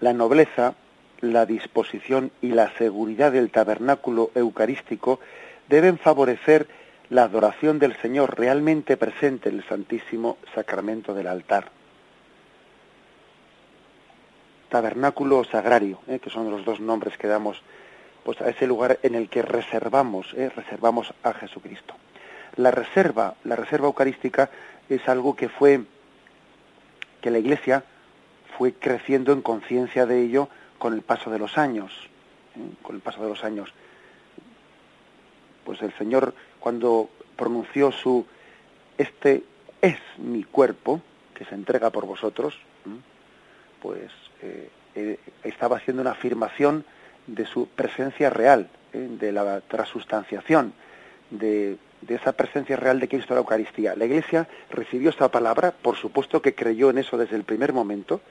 [0.00, 0.74] La nobleza,
[1.20, 5.20] la disposición y la seguridad del tabernáculo eucarístico
[5.68, 6.66] deben favorecer
[7.10, 11.70] la adoración del Señor realmente presente en el Santísimo Sacramento del altar.
[14.68, 16.18] Tabernáculo sagrario, ¿eh?
[16.18, 17.62] que son los dos nombres que damos
[18.24, 20.50] pues, a ese lugar en el que reservamos, ¿eh?
[20.54, 21.94] reservamos a Jesucristo.
[22.56, 24.50] La reserva, la reserva eucarística
[24.88, 25.82] es algo que fue,
[27.20, 27.84] que la Iglesia
[28.56, 31.92] fue creciendo en conciencia de ello con el paso de los años,
[32.56, 32.74] ¿eh?
[32.82, 33.72] con el paso de los años.
[35.64, 38.24] Pues el Señor cuando pronunció su
[38.96, 39.42] este
[39.82, 41.02] es mi cuerpo
[41.34, 42.58] que se entrega por vosotros,
[43.82, 46.86] pues eh, eh, estaba haciendo una afirmación
[47.26, 49.08] de su presencia real, ¿eh?
[49.10, 50.72] de la transustanciación,
[51.28, 53.94] de, de, esa presencia real de Cristo en la Eucaristía.
[53.94, 58.22] La Iglesia recibió esta palabra, por supuesto que creyó en eso desde el primer momento,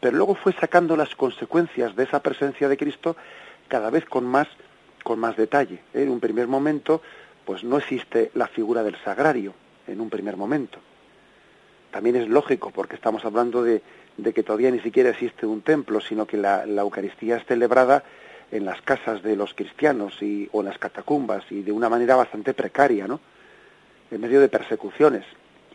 [0.00, 3.16] pero luego fue sacando las consecuencias de esa presencia de Cristo
[3.68, 4.48] cada vez con más,
[5.04, 5.78] con más detalle.
[5.94, 7.00] En un primer momento,
[7.46, 9.54] pues no existe la figura del sagrario
[9.86, 10.80] en un primer momento.
[11.92, 13.80] También es lógico, porque estamos hablando de,
[14.34, 18.02] que todavía ni siquiera existe un templo, sino que la, Eucaristía es celebrada
[18.50, 22.16] en las casas de los cristianos y, o en las catacumbas y de una manera
[22.16, 23.20] bastante precaria, ¿no?
[24.10, 25.24] En medio de persecuciones.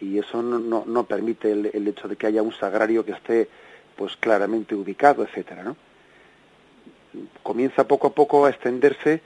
[0.02, 3.50] Y eso no, no, permite el, el, hecho de que haya un sagrario que esté
[3.96, 5.78] pues claramente ubicado, etcétera, ¿no?
[7.44, 9.22] Comienza poco a poco a extenderse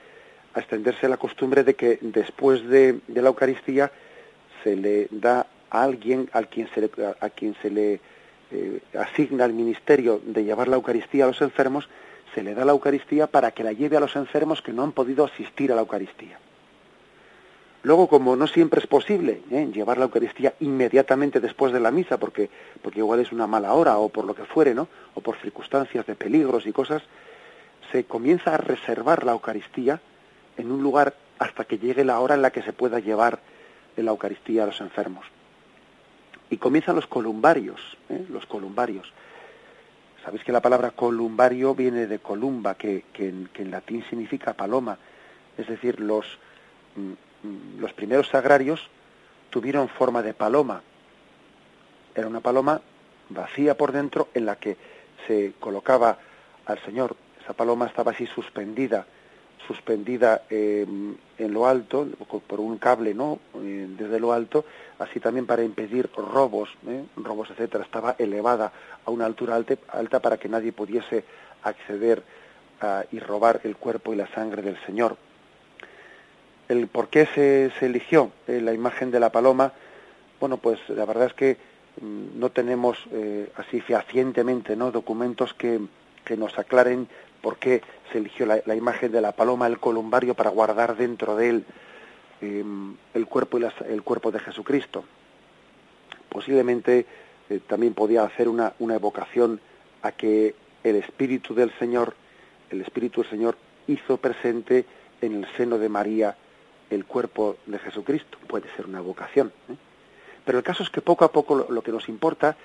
[0.56, 3.92] a extenderse la costumbre de que después de, la Eucaristía
[4.64, 6.90] se le da a alguien a quien se le,
[7.20, 8.00] a quien se le
[8.52, 11.90] eh, asigna el ministerio de llevar la Eucaristía a los enfermos,
[12.34, 14.94] se le da la Eucaristía para que la lleve a los enfermos que no han
[14.94, 16.40] podido asistir a la Eucaristía.
[17.84, 19.70] Luego, como no siempre es posible ¿eh?
[19.74, 22.50] llevar la Eucaristía inmediatamente después de la misa, porque,
[22.82, 24.88] porque igual es una mala hora o por lo que fuere, ¿no?
[25.16, 27.04] o por circunstancias de peligros y cosas,
[27.92, 30.00] se comienza a reservar la Eucaristía
[30.58, 33.40] en un lugar hasta que llegue la hora en la que se pueda llevar
[34.04, 35.26] la Eucaristía a los enfermos.
[36.50, 38.26] Y comienzan los columbarios, ¿eh?
[38.30, 39.12] los columbarios.
[40.24, 44.98] Sabéis que la palabra columbario viene de columba, que, en, latín significa paloma.
[45.58, 46.26] Es decir, los,
[46.96, 48.90] mm, mm, los primeros sagrarios
[49.50, 50.82] tuvieron forma de paloma.
[52.14, 52.82] Era una paloma
[53.30, 54.78] vacía por dentro en la que
[55.28, 56.18] se colocaba
[56.66, 57.16] al Señor.
[57.44, 59.06] Esa paloma estaba así suspendida,
[59.68, 60.86] suspendida eh,
[61.38, 62.08] en lo alto,
[62.48, 63.40] por un cable, ¿no?
[63.56, 64.66] Eh, desde lo alto,
[65.00, 67.04] así también para impedir robos, ¿eh?
[67.18, 67.84] robos, etcétera.
[67.84, 68.72] Estaba elevada
[69.06, 71.24] a una altura alta, para que nadie pudiese
[71.64, 72.24] acceder
[73.12, 75.18] y robar el cuerpo y la sangre del Señor.
[76.68, 79.74] El por qué se, se eligió la imagen de la paloma,
[80.40, 81.58] bueno, pues la verdad es que
[82.02, 82.98] mm, no tenemos
[83.56, 84.92] así fehacientemente, ¿no?
[84.92, 85.80] Documentos que,
[86.26, 87.08] que nos aclaren
[87.42, 91.50] por qué se eligió la, imagen de la paloma, el columbario, para guardar dentro de
[91.50, 91.66] él
[92.42, 95.04] em, el, cuerpo y el cuerpo de Jesucristo.
[96.30, 97.06] Posiblemente
[97.50, 99.60] eh, también podía hacer una, evocación
[100.02, 102.16] a que el Espíritu del Señor,
[102.70, 104.86] el Espíritu del Señor hizo presente
[105.22, 106.36] en el seno de María
[106.90, 108.38] el cuerpo de Jesucristo.
[108.48, 109.52] Puede ser una evocación.
[109.70, 109.76] ¿eh?
[110.44, 112.56] Pero el caso es que poco a poco lo, que nos importa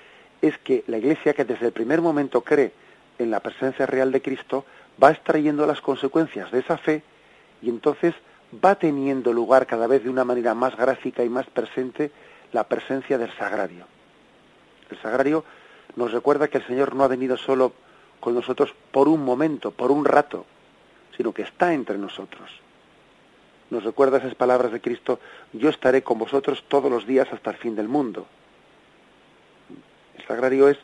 [0.41, 2.71] es que la Iglesia, que desde el primer momento cree
[3.21, 4.65] en la presencia real de Cristo,
[5.01, 7.03] va extrayendo las consecuencias de esa fe
[7.61, 8.13] y entonces
[8.63, 12.11] va teniendo lugar cada vez de una manera más gráfica y más presente
[12.51, 13.85] la presencia del sagrario.
[14.89, 15.45] El sagrario
[15.95, 17.73] nos recuerda que el Señor no ha venido solo
[18.19, 20.45] con nosotros por un momento, por un rato,
[21.15, 22.49] sino que está entre nosotros.
[23.69, 25.19] Nos recuerda esas palabras de Cristo,
[25.53, 28.27] yo estaré con vosotros todos los días hasta el fin del mundo.
[30.17, 30.77] El sagrario es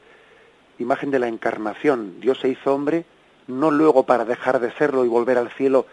[0.79, 2.19] imagen de la encarnación.
[2.19, 3.05] Dios se hizo hombre
[3.47, 5.85] no luego para dejar de serlo y volver al cielo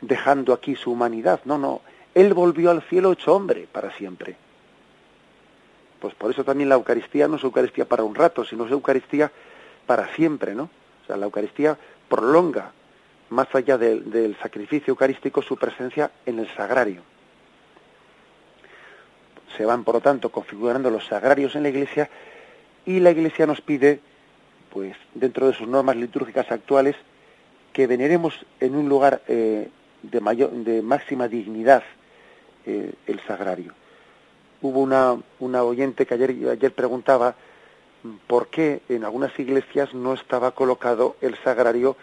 [0.00, 1.40] dejando aquí su humanidad.
[1.44, 1.82] No, no.
[2.14, 4.36] Él volvió al cielo hecho hombre para siempre.
[6.00, 9.30] Pues por eso también la Eucaristía no es Eucaristía para un rato, sino es Eucaristía
[9.86, 10.64] para siempre, ¿no?
[11.02, 11.76] O sea, la Eucaristía
[12.08, 12.72] prolonga,
[13.30, 17.02] más allá del sacrificio eucarístico, su presencia en el sagrario.
[19.56, 22.10] Se van, por lo tanto, configurando los sagrarios en la Iglesia
[22.86, 24.00] y la Iglesia nos pide
[24.74, 26.96] pues dentro de sus normas litúrgicas actuales,
[27.72, 29.70] que veneremos en un lugar eh,
[30.02, 31.84] de, mayor, de máxima dignidad
[32.66, 33.72] eh, el sagrario.
[34.60, 37.36] Hubo una, una oyente que ayer, ayer preguntaba
[38.26, 41.96] por qué en algunas iglesias no estaba colocado el sagrario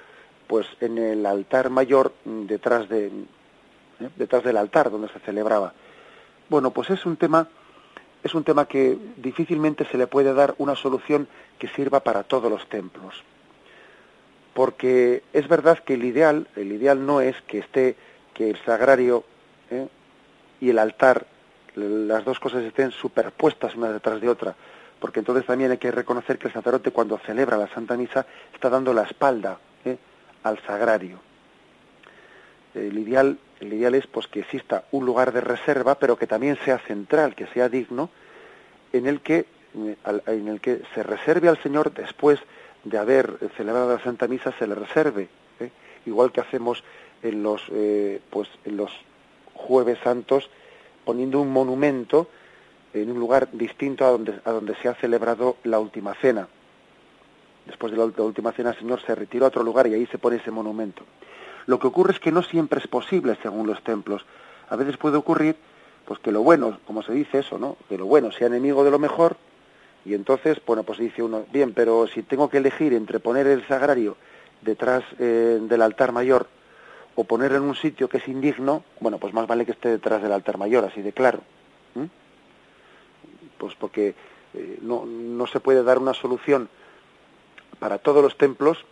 [0.47, 5.73] pues en el altar mayor detrás de eh, detrás del altar donde se celebraba.
[6.49, 7.47] Bueno, pues es un tema
[8.23, 12.51] es un tema que difícilmente se le puede dar una solución que sirva para todos
[12.51, 13.23] los templos.
[14.53, 17.95] Porque es verdad que el ideal, el ideal no es que esté,
[18.33, 19.23] que el sagrario
[19.69, 19.87] ¿eh?
[20.59, 21.25] y el altar,
[21.75, 24.55] las dos cosas estén superpuestas una detrás de otra,
[24.99, 28.69] porque entonces también hay que reconocer que el sacerdote cuando celebra la Santa Misa está
[28.69, 29.97] dando la espalda ¿eh?
[30.43, 31.19] al sagrario.
[32.75, 36.57] El ideal el ideal es pues que exista un lugar de reserva, pero que también
[36.65, 38.09] sea central, que sea digno,
[38.91, 39.45] en el que,
[39.75, 39.95] eh,
[40.25, 42.39] en el que se reserve al Señor después
[42.83, 45.69] de haber celebrado la Santa Misa, se le reserve, ¿eh?
[46.07, 46.83] igual que hacemos
[47.21, 48.91] en los, eh, pues, en los
[49.53, 50.49] jueves santos,
[51.05, 52.27] poniendo un monumento
[52.93, 56.47] en un lugar distinto a donde, a donde se ha celebrado la última cena.
[57.67, 60.17] Después de la última cena el Señor se retiró a otro lugar y ahí se
[60.17, 61.03] pone ese monumento.
[61.65, 64.25] Lo que ocurre es que no siempre es posible según los templos.
[64.69, 65.55] A veces puede ocurrir
[66.05, 67.77] pues que lo bueno, como se dice eso, ¿no?
[67.87, 69.37] Que lo bueno sea enemigo de lo mejor
[70.03, 73.65] y entonces, bueno, pues dice uno, bien, pero si tengo que elegir entre poner el
[73.67, 74.17] sagrario
[74.61, 76.47] detrás eh, del altar mayor
[77.15, 80.21] o ponerlo en un sitio que es indigno, bueno, pues más vale que esté detrás
[80.21, 81.41] del altar mayor, así de claro.
[83.57, 84.15] Pues porque
[84.55, 86.67] eh, no, no se puede dar una solución
[87.77, 88.85] para todos los templos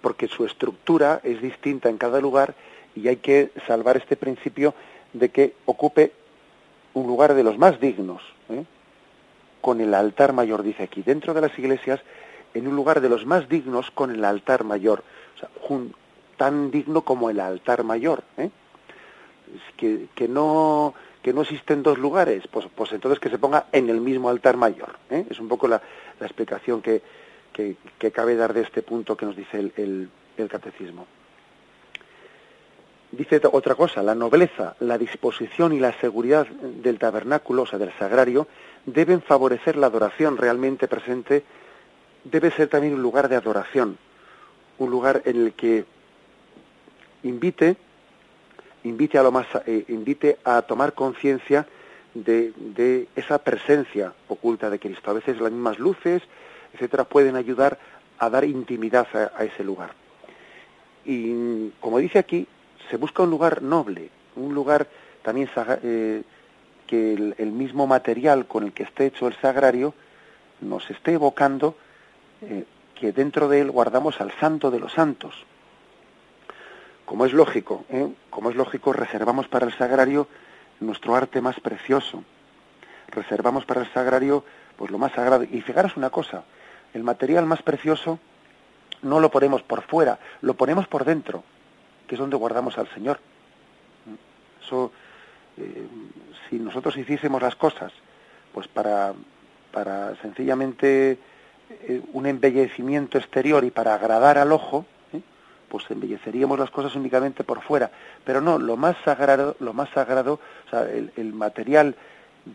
[0.00, 2.54] porque su estructura es distinta en cada lugar
[2.94, 4.74] y hay que salvar este principio
[5.12, 6.12] de que ocupe
[6.94, 8.64] un lugar de los más dignos, ¿eh?
[9.60, 12.00] con el altar mayor, dice aquí, dentro de las iglesias,
[12.54, 15.02] en un lugar de los más dignos con el altar mayor,
[15.36, 15.48] o sea,
[16.36, 18.50] tan digno como el altar mayor, ¿eh?
[19.76, 23.90] que, que, no que no existen dos lugares, pues, pues entonces que se ponga en
[23.90, 24.96] el mismo altar mayor.
[25.10, 25.26] ¿eh?
[25.28, 25.82] Es un poco la,
[26.20, 27.02] la explicación que,
[27.98, 31.06] que, cabe dar de este punto que nos dice el, el, catecismo.
[33.10, 37.92] Dice otra cosa, la nobleza, la disposición y la seguridad del tabernáculo, o sea, del
[37.98, 38.46] sagrario,
[38.86, 41.42] deben favorecer la adoración realmente presente,
[42.22, 43.98] debe ser también un lugar de adoración,
[44.78, 45.84] un lugar en el que
[47.24, 47.76] invite,
[48.84, 51.66] invite a lo más, eh, invite a tomar conciencia
[52.14, 55.10] de, de, esa presencia oculta de Cristo.
[55.10, 56.22] A veces las mismas luces,
[56.72, 57.78] etcétera, pueden ayudar
[58.18, 59.90] a dar intimidad a, ese lugar.
[61.04, 62.46] Y como dice aquí,
[62.90, 64.88] se busca un lugar noble, un lugar
[65.22, 65.48] también
[65.82, 66.22] eh,
[66.86, 69.94] que el, mismo material con el que esté hecho el sagrario
[70.60, 71.76] nos esté evocando
[72.42, 72.64] eh,
[72.94, 75.34] que dentro de él guardamos al santo de los santos.
[77.04, 78.08] Como es lógico, ¿eh?
[78.28, 80.28] como es lógico, reservamos para el sagrario
[80.80, 82.22] nuestro arte más precioso.
[83.08, 84.44] Reservamos para el sagrario
[84.76, 85.44] pues lo más sagrado.
[85.44, 86.44] Y fijaros una cosa,
[86.94, 88.18] el material más precioso
[89.02, 91.44] no lo ponemos por fuera, lo ponemos por dentro,
[92.06, 93.20] que es donde guardamos al Señor.
[94.62, 94.92] Eso,
[95.56, 95.86] eh,
[96.48, 97.92] si nosotros hiciésemos las cosas,
[98.52, 99.14] pues para,
[99.72, 101.18] para sencillamente
[101.70, 105.20] eh, un embellecimiento exterior y para agradar al ojo, ¿eh?
[105.68, 107.90] pues embelleceríamos las cosas únicamente por fuera.
[108.24, 111.94] Pero no, lo más sagrado, lo más sagrado, o sea, el, el material,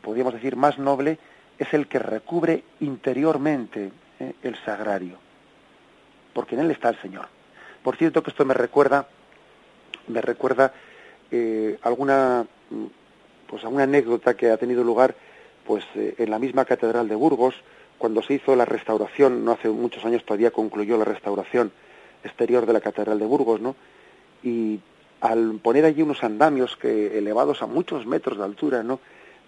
[0.02, 1.20] podríamos decir, más noble,
[1.58, 3.92] es el que recubre interiormente
[4.24, 4.36] ¿eh?
[4.44, 5.18] el sagrario,
[6.34, 7.28] porque en él está el Señor.
[7.84, 9.08] Por cierto que esto me recuerda,
[10.08, 10.74] me recuerda
[11.32, 12.46] eh, alguna,
[13.48, 15.16] pues alguna anécdota que ha tenido lugar,
[15.66, 17.56] pues eh, en la misma catedral de Burgos,
[17.98, 21.72] cuando se hizo la restauración, no hace muchos años todavía concluyó la restauración
[22.24, 23.76] exterior de la catedral de Burgos, ¿no?
[24.44, 24.80] Y
[25.22, 29.00] al poner allí unos andamios que elevados a muchos metros de altura, ¿no?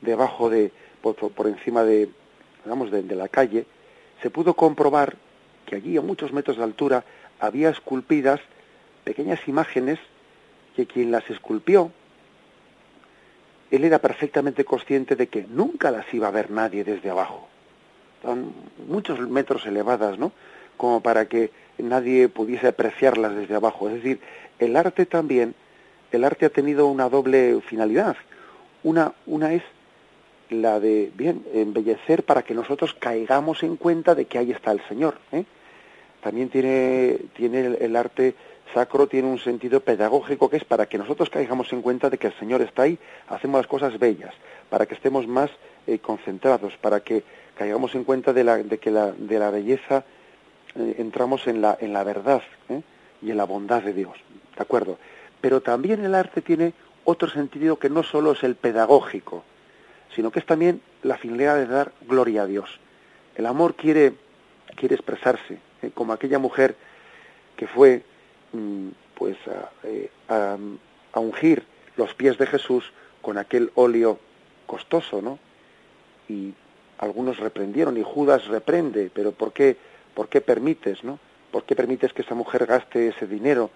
[0.01, 0.71] Debajo de,
[1.01, 2.09] por, por encima de,
[2.63, 3.65] digamos, de, de la calle,
[4.21, 5.15] se pudo comprobar
[5.65, 7.03] que allí a muchos metros de altura
[7.39, 8.39] había esculpidas
[9.03, 9.99] pequeñas imágenes
[10.75, 11.91] que quien las esculpió,
[13.71, 17.47] él era perfectamente consciente de que nunca las iba a ver nadie desde abajo.
[18.17, 18.53] Estaban
[18.87, 20.31] muchos metros elevadas, ¿no?
[20.77, 23.87] Como para que nadie pudiese apreciarlas desde abajo.
[23.87, 24.19] Es decir,
[24.59, 25.55] el arte también,
[26.11, 28.15] el arte ha tenido una doble finalidad.
[28.83, 29.63] Una, una es
[30.49, 34.81] la de, bien, embellecer para que nosotros caigamos en cuenta de que ahí está el
[34.87, 35.17] Señor.
[35.31, 35.45] ¿eh?
[36.21, 38.35] También tiene, tiene el, arte
[38.73, 42.27] sacro, tiene un sentido pedagógico que es para que nosotros caigamos en cuenta de que
[42.27, 44.33] el Señor está ahí, hacemos las cosas bellas,
[44.69, 45.51] para que estemos más
[45.87, 47.23] eh, concentrados, para que
[47.55, 50.03] caigamos en cuenta de, la, de que la, de la belleza
[50.75, 52.41] eh, entramos en la, en la verdad
[53.21, 54.15] y en la bondad de Dios.
[54.55, 54.97] ¿De acuerdo?
[55.41, 56.73] Pero también el arte tiene
[57.03, 59.43] otro sentido que no solo es el pedagógico,
[60.13, 62.79] sino que es también la finalidad de dar gloria a Dios.
[63.35, 64.13] El amor quiere,
[64.75, 66.75] quiere expresarse, eh, como aquella mujer
[67.55, 68.03] que fue
[68.53, 69.37] mm, pues
[69.83, 70.57] eh, a,
[71.13, 71.63] a, ungir
[71.95, 72.91] los pies de Jesús
[73.21, 74.19] con aquel óleo
[74.65, 75.39] costoso, ¿no?
[76.27, 76.53] Y
[76.97, 79.77] algunos reprendieron y Judas reprende, pero ¿por qué,
[80.13, 81.19] por qué permites, no?
[81.51, 83.69] ¿Por qué permites que esa mujer gaste ese dinero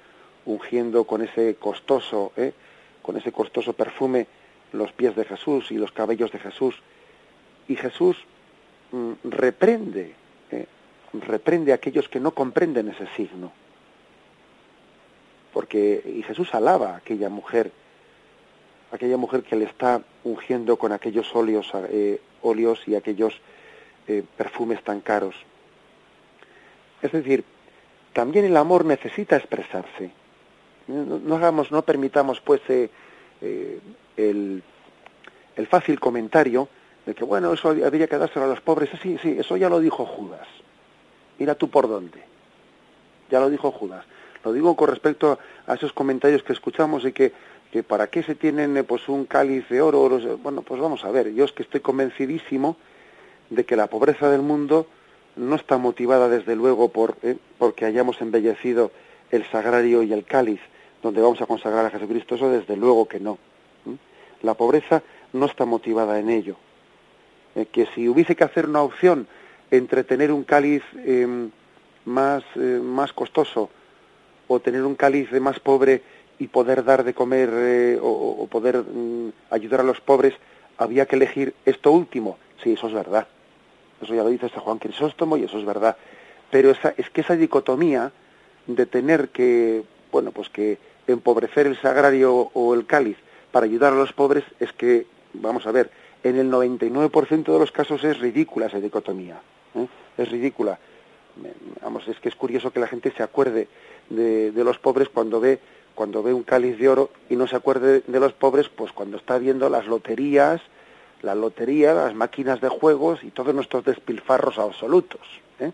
[0.46, 2.54] ungiendo con ese costoso, eh,
[3.02, 4.28] con ese costoso perfume
[4.72, 6.76] los pies de Jesús y los cabellos de Jesús.
[7.68, 8.18] Y Jesús
[8.92, 10.14] mm, reprende,
[10.52, 10.66] eh,
[11.14, 13.52] reprende a aquellos que no comprenden ese signo.
[15.54, 17.72] Porque, y Jesús alaba a aquella mujer,
[18.92, 23.40] aquella mujer que le está ungiendo con aquellos óleos, eh, óleos y aquellos
[24.08, 25.36] eh, perfumes tan caros.
[27.02, 27.44] Es decir,
[28.14, 30.12] también el amor necesita expresarse.
[30.88, 32.62] No, hagamos, no permitamos pues
[34.20, 34.64] el,
[35.70, 36.68] fácil comentario
[37.06, 38.90] de que, bueno, eso habría que dárselo a los pobres.
[39.02, 40.48] Sí, sí, eso ya lo dijo Judas.
[41.38, 42.24] Mira tú por dónde.
[43.30, 44.06] Ya lo dijo Judas.
[44.44, 47.34] Lo digo con respecto a esos comentarios que escuchamos y que,
[47.72, 50.10] que para qué se tienen eh, pues un cáliz de oro.
[50.38, 51.34] Bueno, pues vamos a ver.
[51.34, 52.78] Yo es que estoy convencidísimo
[53.50, 54.88] de que la pobreza del mundo
[55.36, 58.92] no está motivada desde luego por eh, porque hayamos embellecido
[59.32, 60.60] el sagrario y el cáliz
[61.02, 62.36] donde vamos a consagrar a Jesucristo.
[62.36, 63.38] Eso desde luego que no.
[64.42, 66.56] La pobreza no está motivada en ello.
[67.56, 69.28] Eh, que si hubiese que hacer una opción
[69.72, 71.52] entre tener un cáliz em,
[72.06, 73.70] más, eh, más costoso
[74.48, 76.02] o tener un cáliz más pobre
[76.40, 80.34] y poder dar de comer eh, o, poder mm, ayudar a los pobres,
[80.78, 82.38] había que elegir esto último.
[82.64, 83.28] Sí, eso es verdad.
[84.02, 85.98] Eso ya lo dice San Juan Crisóstomo y eso es verdad.
[86.50, 88.12] Pero esa, es que esa dicotomía
[88.66, 90.78] de tener que, bueno, pues que
[91.08, 93.18] empobrecer el sagrario o el cáliz
[93.52, 95.92] para ayudar a los pobres es que, vamos a ver,
[96.24, 99.40] en el 99% de los casos es ridícula esa dicotomía.
[99.76, 99.88] ¿eh?
[100.18, 100.80] Es ridícula.
[101.82, 103.68] Vamos, es que es curioso que la gente se acuerde
[104.10, 105.60] de, los pobres cuando ve
[105.96, 109.18] cuando ve un cáliz de oro y no se acuerde de los pobres, pues cuando
[109.18, 110.62] está viendo las loterías,
[111.22, 115.20] la lotería, las máquinas de juegos y todos nuestros despilfarros absolutos.
[115.60, 115.74] ¿eh?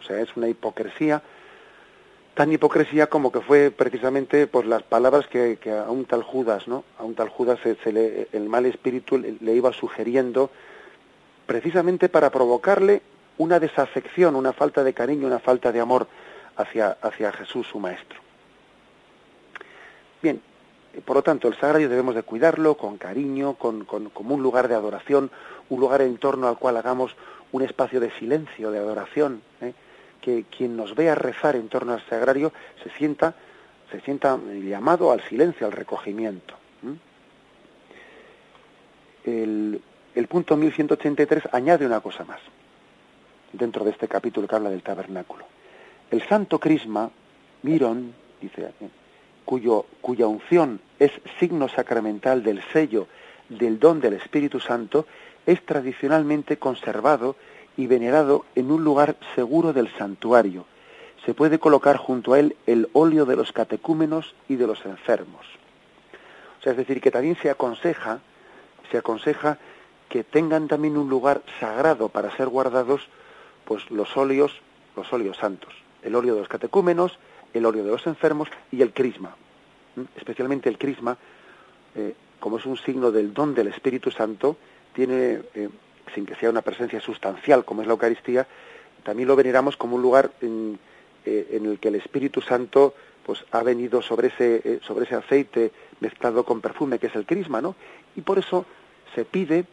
[0.00, 1.22] O sea, es una hipocresía
[2.34, 6.84] tan hipocresía como que fue precisamente pues las palabras que, a un tal Judas, ¿no?
[6.98, 10.50] A un tal Judas se, le, el mal espíritu le, iba sugiriendo
[11.46, 13.02] precisamente para provocarle
[13.38, 16.08] una desafección, una falta de cariño, una falta de amor
[16.56, 18.18] hacia, hacia Jesús, su maestro.
[20.20, 20.40] Bien,
[21.04, 24.74] por lo tanto, el sagrario debemos de cuidarlo con cariño, con, como un lugar de
[24.74, 25.30] adoración,
[25.68, 27.14] un lugar en torno al cual hagamos
[27.52, 29.74] un espacio de silencio, de adoración, ¿eh?
[30.24, 32.50] Que quien nos vea rezar en torno al sagrario
[32.82, 33.34] se sienta,
[33.90, 36.54] se sienta llamado al silencio, al recogimiento.
[39.26, 39.82] El,
[40.14, 42.40] el punto 1183 añade una cosa más,
[43.52, 45.44] dentro de este capítulo que habla del tabernáculo.
[46.10, 47.10] El santo crisma,
[47.62, 48.72] Mirón, dice,
[49.44, 53.08] cuyo, cuya unción es signo sacramental del sello
[53.50, 55.06] del don del Espíritu Santo,
[55.44, 57.36] es tradicionalmente conservado
[57.76, 60.66] y venerado en un lugar seguro del santuario.
[61.24, 65.46] Se puede colocar junto a él el óleo de los catecúmenos y de los enfermos.
[66.58, 68.20] O sea, es decir, que también se aconseja,
[68.90, 69.58] se aconseja
[70.08, 73.08] que tengan también un lugar sagrado para ser guardados
[73.64, 74.52] pues los óleos,
[74.96, 77.18] los óleos santos, el óleo de los catecúmenos,
[77.52, 79.34] el óleo de los enfermos y el crisma.
[80.16, 81.16] Especialmente el crisma,
[81.94, 84.56] eh, como es un signo del don del Espíritu Santo,
[84.92, 85.68] tiene eh,
[86.14, 88.46] sin que sea una presencia sustancial como es la Eucaristía,
[89.02, 90.78] también lo veneramos como un lugar en,
[91.24, 92.94] eh, el que el Espíritu Santo
[93.24, 97.24] pues ha venido sobre ese, eh, sobre ese aceite mezclado con perfume que es el
[97.24, 97.74] crisma, ¿no?
[98.16, 98.66] Y por eso
[99.14, 99.64] se pide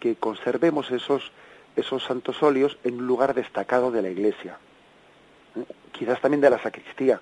[0.00, 1.30] que conservemos esos,
[1.76, 4.58] esos santos óleos en un lugar destacado de la iglesia.
[5.56, 5.64] ¿eh?
[5.92, 7.20] Quizás también de la sacristía.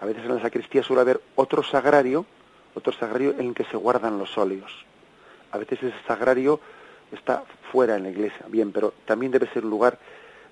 [0.00, 2.24] A veces en la sacristía suele haber otro sagrario,
[2.74, 4.72] otro sagrario en el que se guardan los óleos.
[5.52, 6.60] A veces ese sagrario
[7.12, 9.98] está fuera en la iglesia, bien, pero también debe ser un lugar,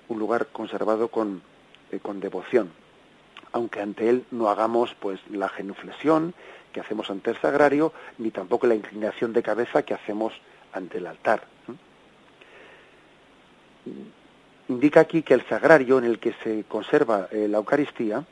[0.07, 1.41] un lugar conservado con,
[1.91, 2.71] eh, con devoción,
[3.51, 6.33] aunque ante él no hagamos pues la genuflexión
[6.73, 10.33] que hacemos ante el sagrario, ni tampoco la inclinación de cabeza que hacemos
[10.73, 11.43] ante el altar.
[14.67, 18.23] Indica aquí que el sagrario en el que se conserva eh, la Eucaristía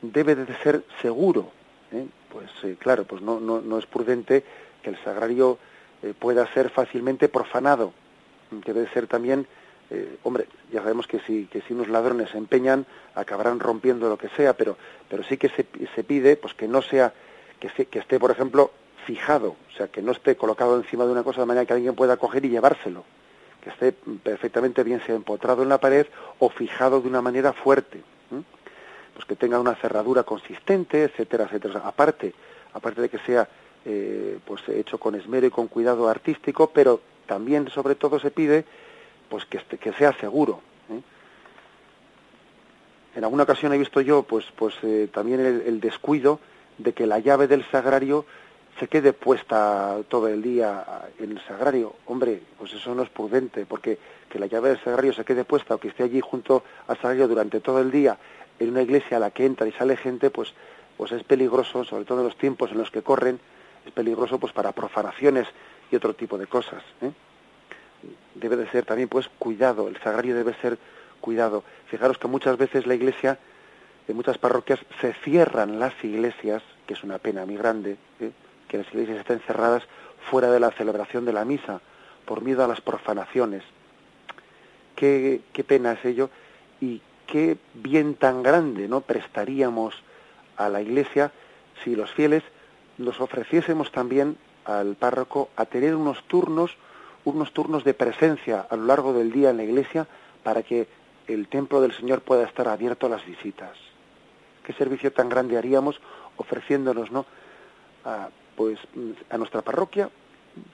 [0.00, 1.50] debe de ser seguro.
[1.92, 2.06] ¿eh?
[2.30, 4.44] Pues claro, pues no, no, no es prudente
[4.82, 5.58] que el sagrario
[6.04, 7.94] eh, pueda ser fácilmente profanado.
[8.50, 9.46] Debe ser también,
[9.90, 12.84] eh, hombre, ya sabemos que si, que si unos ladrones se empeñan,
[13.14, 14.76] acabarán rompiendo lo que sea, pero,
[15.08, 17.14] pero sí que se, se pide pues que no sea,
[17.58, 18.70] que, que esté, por ejemplo,
[19.06, 21.94] fijado, o sea, que no esté colocado encima de una cosa de manera que alguien
[21.94, 23.04] pueda coger y llevárselo,
[23.62, 26.06] que esté perfectamente bien sea empotrado en la pared
[26.38, 28.02] o fijado de una manera fuerte,
[29.14, 31.80] pues que tenga una cerradura consistente, etcétera, etcétera.
[31.84, 32.34] Aparte,
[32.74, 33.48] aparte de que sea
[33.84, 38.64] eh, pues hecho con esmero y con cuidado artístico, pero también sobre todo se pide
[39.28, 40.60] pues que, que sea seguro.
[40.90, 41.00] ¿eh?
[43.16, 46.40] En alguna ocasión he visto yo pues pues eh, también el, descuido
[46.78, 48.24] de que la llave del sagrario
[48.80, 50.84] se quede puesta todo el día
[51.20, 51.94] en el sagrario.
[52.06, 55.76] Hombre, pues eso no es prudente, porque que la llave del sagrario se quede puesta
[55.76, 58.18] o que esté allí junto al sagrario durante todo el día
[58.58, 60.52] en una iglesia a la que entra y sale gente, pues,
[60.96, 63.38] pues es peligroso, sobre todo en los tiempos en los que corren,
[63.84, 65.46] es peligroso pues para profanaciones
[65.90, 66.82] y otro tipo de cosas.
[67.02, 67.10] ¿eh?
[68.34, 70.78] Debe de ser también pues cuidado, el sagrario debe ser
[71.20, 71.64] cuidado.
[71.86, 73.38] Fijaros que muchas veces la iglesia,
[74.08, 78.32] en muchas parroquias, se cierran las iglesias, que es una pena muy grande, ¿eh?
[78.68, 79.82] que las iglesias estén cerradas
[80.30, 81.80] fuera de la celebración de la misa,
[82.24, 83.62] por miedo a las profanaciones.
[84.96, 86.30] Qué, qué pena es ello
[86.80, 89.94] y qué bien tan grande no prestaríamos
[90.56, 91.32] a la iglesia
[91.82, 92.42] si los fieles
[92.98, 96.76] nos ofreciésemos también al párroco a tener unos turnos,
[97.24, 100.06] unos turnos de presencia a lo largo del día en la iglesia
[100.42, 100.88] para que
[101.26, 103.76] el templo del Señor pueda estar abierto a las visitas.
[104.62, 106.00] Qué servicio tan grande haríamos
[106.36, 107.26] ofreciéndonos, ¿no?
[108.04, 108.78] A, pues
[109.30, 110.10] a nuestra parroquia,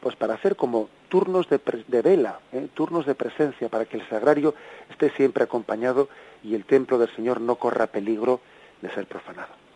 [0.00, 2.68] pues para hacer como turnos de, de vela, ¿eh?
[2.74, 4.54] turnos de presencia, para que el sagrario
[4.90, 6.08] esté siempre acompañado
[6.42, 8.40] y el templo del Señor no corra peligro
[8.82, 9.69] de ser profanado.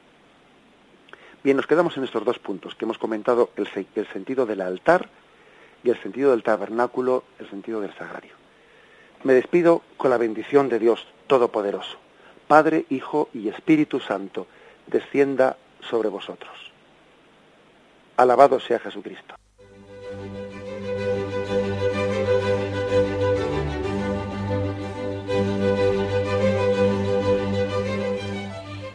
[1.44, 5.10] Bien, nos quedamos en estos dos puntos que hemos comentado, el, el sentido del altar
[5.82, 8.32] y el sentido del tabernáculo, el sentido del sagrario.
[9.24, 11.98] Me despido con la bendición de Dios Todopoderoso.
[12.48, 14.46] Padre, Hijo y Espíritu Santo,
[14.86, 16.72] descienda sobre vosotros.
[18.16, 19.34] Alabado sea Jesucristo.